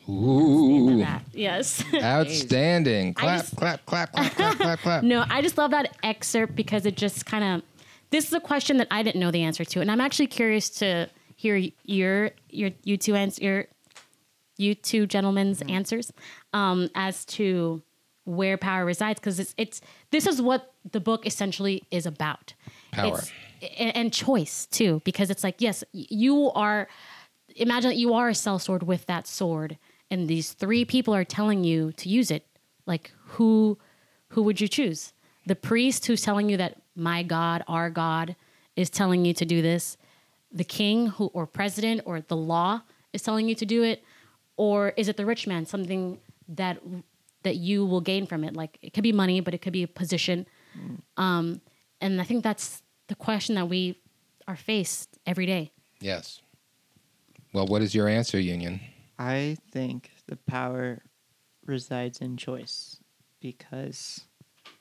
[0.08, 1.84] Ooh, yes.
[1.94, 3.12] outstanding!
[3.14, 5.02] Clap, just- clap, clap, clap, clap, clap, clap.
[5.02, 7.62] No, I just love that excerpt because it just kind of.
[8.10, 10.70] This is a question that I didn't know the answer to, and I'm actually curious
[10.78, 13.66] to hear your your you two ans- your
[14.56, 16.10] you two gentlemen's answers
[16.54, 17.82] um, as to
[18.28, 22.54] where power resides because it's it's this is what the book essentially is about.
[22.92, 23.06] Power.
[23.06, 23.32] It's-
[23.76, 26.88] and, and choice too, because it's like yes, you are.
[27.56, 29.78] Imagine that you are a sellsword with that sword,
[30.12, 32.46] and these three people are telling you to use it.
[32.86, 33.78] Like who,
[34.28, 35.12] who would you choose?
[35.46, 38.36] The priest who's telling you that my God, our God,
[38.76, 39.96] is telling you to do this.
[40.52, 44.04] The king who, or president, or the law is telling you to do it,
[44.56, 45.66] or is it the rich man?
[45.66, 46.18] Something
[46.48, 46.78] that
[47.42, 48.54] that you will gain from it.
[48.54, 50.46] Like it could be money, but it could be a position.
[51.16, 51.60] Um,
[52.00, 53.98] and I think that's the question that we
[54.46, 55.72] are faced every day.
[56.00, 56.40] Yes.
[57.52, 58.80] Well, what is your answer, Union?
[59.18, 61.00] I think the power
[61.66, 62.98] resides in choice
[63.40, 64.20] because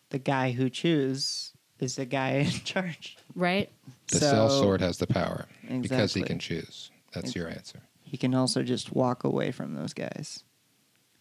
[0.09, 3.17] the guy who chooses is the guy in charge.
[3.35, 3.69] Right?
[4.09, 5.45] The So- sellsword has the power
[5.81, 6.91] because he can choose.
[7.13, 7.81] That's your answer.
[8.03, 10.43] He can also just walk away from those guys.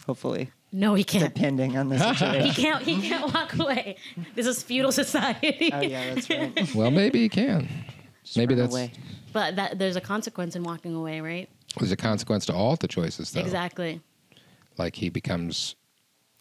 [0.06, 1.32] Hopefully, No, he can't.
[1.34, 1.96] depending on the
[2.42, 2.82] He can't.
[2.82, 3.96] He can't walk away.
[4.34, 5.70] This is feudal society.
[5.72, 6.52] oh yeah, that's right.
[6.74, 7.68] Well, maybe he can.
[8.24, 8.92] Just Maybe run that's away.
[9.32, 11.48] But that there's a consequence in walking away, right?
[11.78, 13.40] there's a consequence to all the choices, though.
[13.40, 14.00] Exactly.
[14.78, 15.76] like he becomes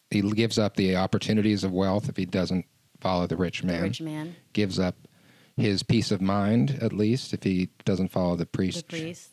[0.10, 2.66] he gives up the opportunities of wealth if he doesn't
[3.02, 3.82] follow the rich The man.
[3.84, 4.96] rich man, Gives up
[5.58, 8.78] his peace of mind at least if he doesn't follow the priest.
[8.78, 9.04] the priest.
[9.04, 9.30] priest,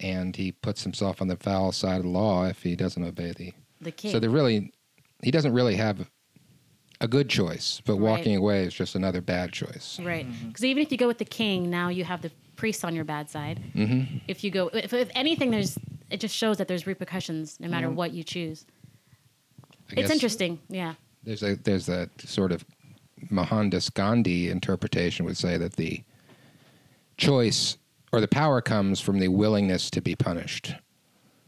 [0.00, 3.32] And he puts himself on the foul side of the law if he doesn't obey
[3.32, 3.52] the.
[3.80, 4.12] The king.
[4.12, 4.72] So they really,
[5.22, 6.08] he doesn't really have
[7.00, 8.00] a good choice, but Right.
[8.02, 10.00] walking away is just another bad choice.
[10.00, 10.26] Right.
[10.46, 13.04] Because even if you go with the king, now you have the priest on your
[13.04, 13.62] bad side.
[13.74, 14.18] Mm-hmm.
[14.26, 15.78] If you go, if, if anything, there's
[16.10, 18.64] it just shows that there's repercussions no matter what you choose.
[19.90, 20.58] It's interesting.
[20.68, 20.94] Yeah.
[21.22, 22.64] There's a there's that sort of
[23.30, 26.02] Mohandas Gandhi interpretation would say that the
[27.16, 27.76] choice
[28.12, 30.74] or the power comes from the willingness to be punished.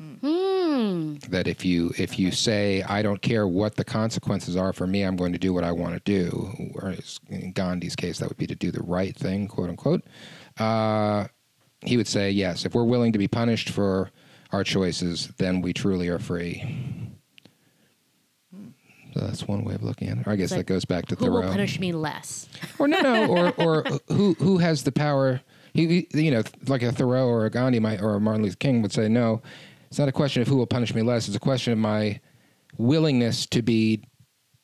[0.00, 1.16] Hmm.
[1.28, 5.02] That if you if you say I don't care what the consequences are for me,
[5.02, 6.70] I'm going to do what I want to do.
[6.76, 6.94] Or
[7.28, 10.02] in Gandhi's case, that would be to do the right thing, quote unquote.
[10.58, 11.26] Uh,
[11.82, 12.64] he would say yes.
[12.64, 14.10] If we're willing to be punished for
[14.52, 17.10] our choices, then we truly are free.
[19.14, 20.26] So that's one way of looking at it.
[20.26, 21.42] Or I guess like, that goes back to Who Thoreau.
[21.42, 22.48] will punish me less?
[22.78, 25.40] or no, no, or or who who has the power?
[25.74, 28.56] He, he- you know, like a Thoreau or a Gandhi might, or a Martin Luther
[28.56, 29.40] King would say, no,
[29.90, 31.26] it's not a question of who will punish me less.
[31.26, 32.20] It's a question of my
[32.78, 34.02] willingness to be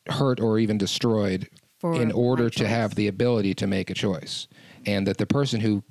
[0.08, 1.48] hurt or even destroyed
[1.80, 4.46] For in order to have the ability to make a choice,
[4.86, 5.82] and that the person who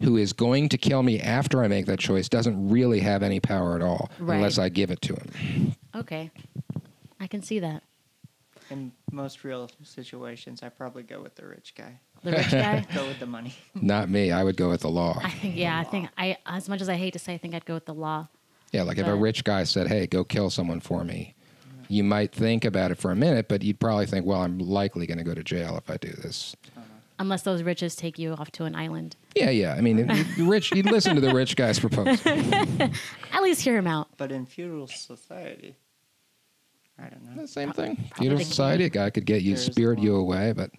[0.00, 3.40] who is going to kill me after I make that choice doesn't really have any
[3.40, 4.36] power at all Right.
[4.36, 5.74] unless I give it to him.
[5.94, 6.30] Okay.
[7.18, 7.82] I can see that.
[8.68, 11.98] In most real situations, I probably go with the rich guy.
[12.22, 12.84] The rich guy.
[12.94, 13.54] Go with the money.
[13.74, 14.32] Not me.
[14.32, 15.18] I would go with the law.
[15.22, 15.56] I think.
[15.56, 15.78] Yeah.
[15.78, 16.08] I think.
[16.18, 18.28] I as much as I hate to say, I think I'd go with the law.
[18.72, 21.34] Yeah, like if a rich guy said, "Hey, go kill someone for me,"
[21.88, 25.06] you might think about it for a minute, but you'd probably think, "Well, I'm likely
[25.06, 26.56] going to go to jail if I do this."
[27.18, 29.16] Unless those riches take you off to an island.
[29.34, 29.74] Yeah, yeah.
[29.74, 30.72] I mean, the rich.
[30.74, 32.12] You'd listen to the rich guy's proposal.
[33.32, 34.08] At least hear him out.
[34.18, 35.76] But in feudal society,
[36.98, 37.40] I don't know.
[37.42, 37.96] The same thing.
[37.96, 40.70] Probably Feudal society, a guy could get you, spirit you away, but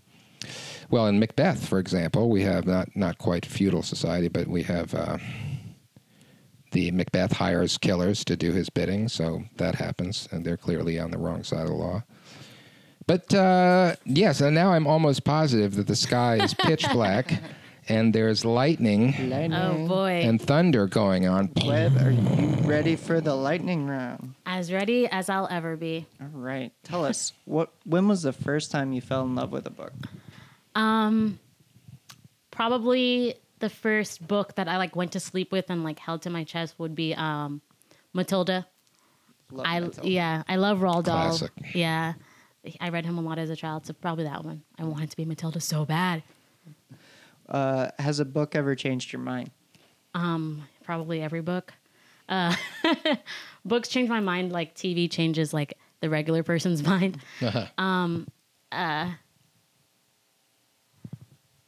[0.89, 4.93] well, in Macbeth, for example, we have not not quite feudal society, but we have.
[4.93, 5.17] Uh,
[6.71, 11.11] the Macbeth hires killers to do his bidding, so that happens, and they're clearly on
[11.11, 12.03] the wrong side of the law.
[13.05, 17.41] But uh, yes, and now I'm almost positive that the sky is pitch black,
[17.87, 19.13] and there's lightning
[19.53, 20.21] Oh boy.
[20.25, 21.49] and thunder going on.
[21.65, 24.33] Webb, are you ready for the lightning round?
[24.45, 26.05] as ready as I'll ever be.
[26.19, 26.71] All right.
[26.83, 27.71] Tell us what.
[27.85, 29.93] When was the first time you fell in love with a book?
[30.75, 31.39] Um,
[32.51, 36.29] probably the first book that I like went to sleep with and like held to
[36.29, 37.61] my chest would be um,
[38.13, 38.67] Matilda.
[39.51, 40.09] Love I Matilda.
[40.09, 41.29] yeah, I love Roald Dahl.
[41.29, 41.51] Classic.
[41.73, 42.13] Yeah,
[42.81, 44.61] I read him a lot as a child, so probably that one.
[44.77, 46.23] I wanted to be Matilda so bad.
[47.47, 49.51] Uh, has a book ever changed your mind?
[50.13, 51.73] Um, probably every book.
[52.27, 52.53] Uh,
[53.65, 57.19] books change my mind like TV changes like the regular person's mind.
[57.77, 58.27] um,
[58.71, 59.11] uh,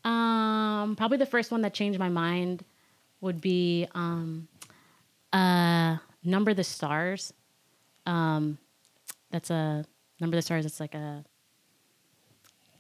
[0.06, 2.64] um, probably the first one that changed my mind
[3.22, 4.47] would be um,
[5.34, 7.34] uh, Number the Stars.
[8.06, 8.58] Um,
[9.32, 9.86] that's a
[10.20, 10.66] Number the Stars.
[10.66, 11.24] It's like a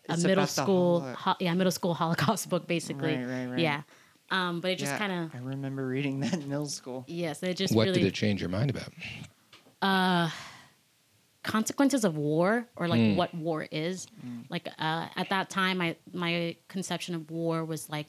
[0.07, 3.15] a It's middle school, ho- yeah, middle school Holocaust book, basically.
[3.17, 3.59] Right, right, right.
[3.59, 3.81] Yeah,
[4.31, 7.03] um, but it just Yeah, kind of I remember reading that in middle school.
[7.07, 8.91] yes, it just What really did it change your mind about?
[11.43, 13.15] Consequences of war or like Mm.
[13.15, 14.07] what war is.
[14.49, 18.07] Like uh, at that time, I my conception of war was like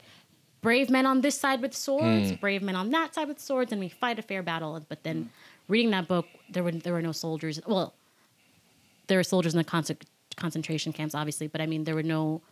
[0.62, 3.80] brave men on this side with swords, brave men on that side with swords, and
[3.80, 4.84] we fight a fair battle.
[4.88, 5.30] But then
[5.68, 7.60] reading that book, there were there were no soldiers.
[7.66, 7.94] Well,
[9.06, 9.84] there were soldiers in the con-
[10.36, 12.42] concentration camps, obviously, but I mean there were no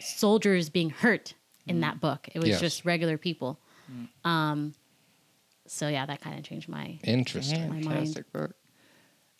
[0.00, 1.34] soldiers being hurt
[1.66, 2.28] in that book.
[2.34, 2.60] It was Yes.
[2.60, 3.58] just regular people.
[4.24, 4.74] Um,
[5.66, 7.68] so yeah, that kind of changed my Interesting.
[7.68, 7.84] my mind.
[7.86, 8.52] Fantastic book.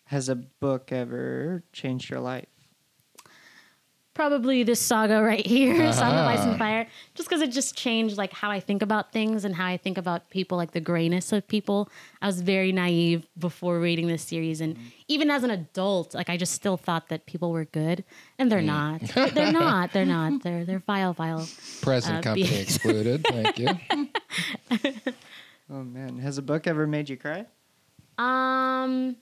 [0.05, 2.45] Has a book ever changed your life?
[4.13, 6.49] probably this saga right here, Song of Ice Uh-huh.
[6.49, 6.85] and Fire,
[7.15, 9.97] just because it just changed like how I think about things and how I think
[9.97, 11.89] about people, like the grayness of people.
[12.21, 14.77] I was very naive before reading this series, and
[15.07, 18.03] even as an adult, like I just still thought that people were good,
[18.37, 18.99] and they're not.
[19.33, 19.93] They're, not.
[19.93, 20.43] They're not.
[20.43, 21.47] They're they're vile, vile.
[21.81, 23.25] Present Uh, company excluded.
[23.27, 23.69] Thank you.
[25.73, 27.45] Oh man, has a book ever made you cry?
[28.17, 29.15] Um.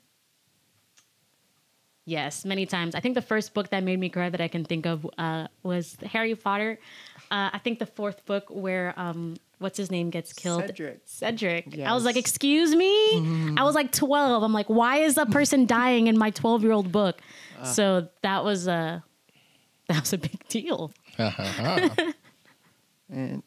[2.10, 2.95] Yes, many times.
[2.95, 5.47] I think the first book that made me cry that I can think of uh,
[5.62, 6.80] was Harry Potter.
[7.30, 10.66] Uh, I think the fourth book where um, what's his name gets killed.
[10.66, 11.01] Cedric.
[11.05, 11.78] Cedric.
[11.80, 13.60] I was like, "Excuse me." Mhm.
[13.60, 14.41] I was like twelve.
[14.41, 17.22] I'm like, "Why is a person dying in my twelve year old book?"
[17.64, 19.03] so that was a
[19.88, 20.91] that was a big deal.
[23.12, 23.41] And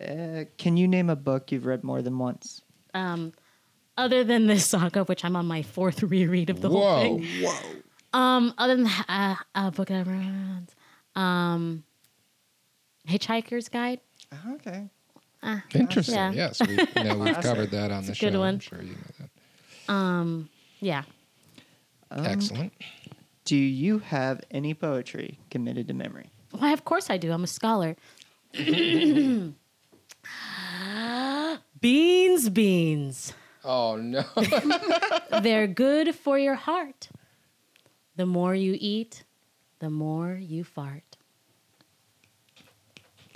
[0.00, 2.62] uh, can you name a book you've read more than once?
[2.94, 3.32] Um,
[3.96, 7.24] other than this saga, which I'm on my fourth reread of the whole thing.
[7.42, 7.52] Whoa.
[8.12, 10.08] Um, other than that, uh, uh, book of
[11.14, 11.84] um,
[13.08, 14.00] Hitchhiker's Guide.
[14.54, 14.88] Okay.
[15.42, 16.14] Uh, Interesting.
[16.16, 16.32] Yeah.
[16.32, 18.30] Yes, we, you know, we've covered that on the a show.
[18.30, 18.54] good one.
[18.54, 19.92] I'm sure you know that.
[19.92, 20.48] Um,
[20.80, 21.02] yeah.
[22.10, 22.72] Um, Excellent.
[23.44, 26.30] Do you have any poetry committed to memory?
[26.50, 27.32] Why, of course I do.
[27.32, 27.96] I'm a scholar.
[31.80, 33.32] beans, beans.
[33.64, 34.24] Oh no.
[35.42, 37.08] They're good for your heart.
[38.16, 39.24] The more you eat,
[39.78, 41.16] the more you fart.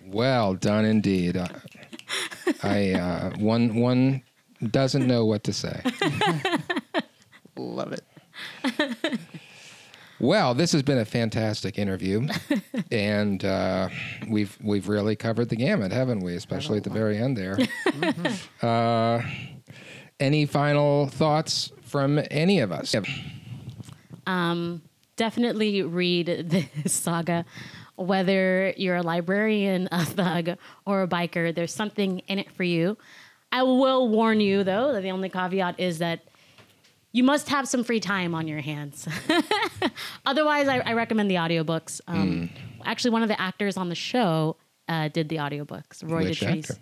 [0.07, 1.37] well done indeed.
[1.37, 1.49] Uh,
[2.63, 4.23] I uh, one one
[4.71, 5.83] doesn't know what to say.
[7.57, 9.21] Love it.
[10.21, 12.29] Well, this has been a fantastic interview,
[12.91, 13.89] and uh,
[14.29, 16.35] we've we've really covered the gamut, haven't we?
[16.35, 17.59] Especially at the very end there.
[18.63, 19.23] uh,
[20.21, 22.95] any final thoughts from any of us?
[24.27, 24.83] Um,
[25.17, 27.45] definitely read this saga.
[27.97, 32.99] Whether you're a librarian, a thug, or a biker, there's something in it for you.
[33.53, 36.25] I will warn you, though, that the only caveat is that
[37.13, 39.07] you must have some free time on your hands.
[40.27, 42.01] Otherwise, I, I recommend the audiobooks.
[42.09, 42.51] Um,
[42.85, 44.57] Actually, one of the actors on the show
[44.89, 46.71] uh, did the audiobooks, Roy Which Dotrice.
[46.71, 46.75] actor?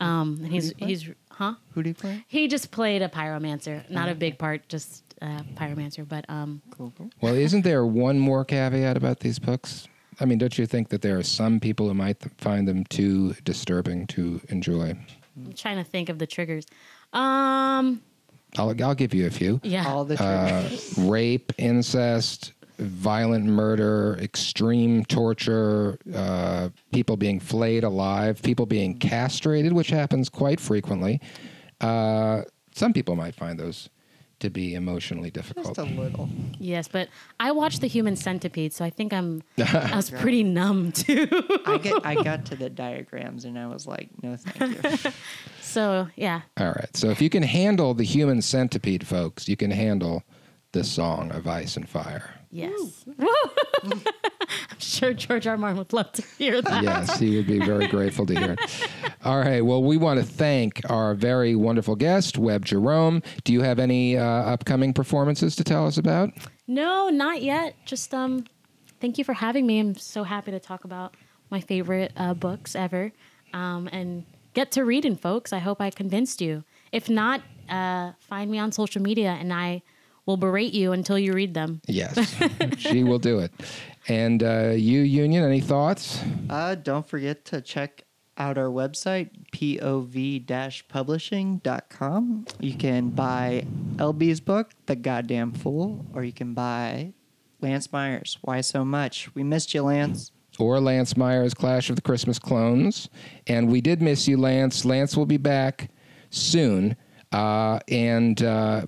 [0.00, 1.08] Um, and he's he's
[1.40, 1.54] huh?
[1.72, 2.22] Who do you play?
[2.28, 6.06] He just played a pyromancer, not a big part, just a pyromancer.
[6.06, 7.10] But um, Cool, cool.
[7.22, 9.88] Well, isn't there one more caveat about these books?
[10.20, 12.84] I mean, don't you think that there are some people who might th- find them
[12.84, 14.94] too disturbing to enjoy?
[15.36, 16.66] I'm trying to think of the triggers.
[17.14, 18.02] Um,
[18.58, 19.60] I'll, I'll give you a few.
[19.62, 19.86] yeah.
[19.88, 20.68] All the Uh,
[21.10, 29.90] rape, incest, violent murder, extreme torture, uh, people being flayed alive, people being castrated, which
[29.90, 31.20] happens quite frequently.
[31.80, 32.42] Uh,
[32.74, 33.88] some people might find those
[34.40, 35.76] to be emotionally difficult.
[35.76, 36.28] Just a little.
[36.58, 37.08] Yes, but
[37.38, 39.42] I watched the Human Centipede, so I think I'm.
[39.58, 41.28] I was pretty numb too.
[41.66, 42.04] I get.
[42.04, 45.10] I got to the diagrams and I was like, no, thank you.
[45.60, 46.96] so yeah, All right.
[46.96, 50.22] So if you can handle the human centipede, folks, you can handle
[50.72, 52.39] the song of ice and fire.
[52.50, 53.04] Yes.
[53.82, 55.52] I'm sure George R.
[55.52, 55.58] R.
[55.58, 56.82] Martin would love to hear that.
[56.82, 58.88] Yes, he would be very grateful to hear it.
[59.24, 59.60] All right.
[59.64, 63.22] Well, we want to thank our very wonderful guest, Webb Jerome.
[63.44, 66.30] Do you have any uh, upcoming performances to tell us about?
[66.66, 67.74] No, not yet.
[67.84, 68.44] Just um,
[69.00, 69.78] thank you for having me.
[69.78, 71.16] I'm so happy to talk about
[71.50, 73.12] my favorite uh, books ever,
[73.52, 74.24] um, and
[74.54, 75.52] get to reading, folks.
[75.52, 76.64] I hope I convinced you.
[76.92, 79.82] If not, uh, find me on social media, and I
[80.26, 81.80] will berate you until you read them.
[81.86, 82.34] Yes,
[82.78, 83.52] she will do it.
[84.08, 86.22] And uh, you, Union, any thoughts?
[86.48, 88.04] Uh, don't forget to check
[88.36, 92.46] out our website, pov-publishing.com.
[92.58, 93.66] You can buy
[93.96, 97.12] LB's book, The Goddamn Fool, or you can buy
[97.60, 99.32] Lance Myers, Why So Much?
[99.34, 100.32] We missed you, Lance.
[100.58, 103.08] Or Lance Meyer's Clash of the Christmas Clones.
[103.46, 104.84] And we did miss you, Lance.
[104.84, 105.90] Lance will be back
[106.30, 106.96] soon.
[107.32, 108.86] Uh, and uh,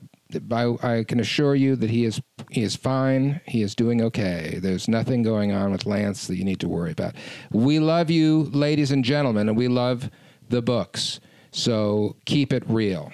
[0.51, 2.21] I, I can assure you that he is
[2.51, 3.41] he is fine.
[3.47, 4.59] He is doing okay.
[4.61, 7.15] There's nothing going on with Lance that you need to worry about.
[7.51, 10.11] We love you, ladies and gentlemen, and we love
[10.49, 11.21] the books.
[11.51, 13.13] So keep it real.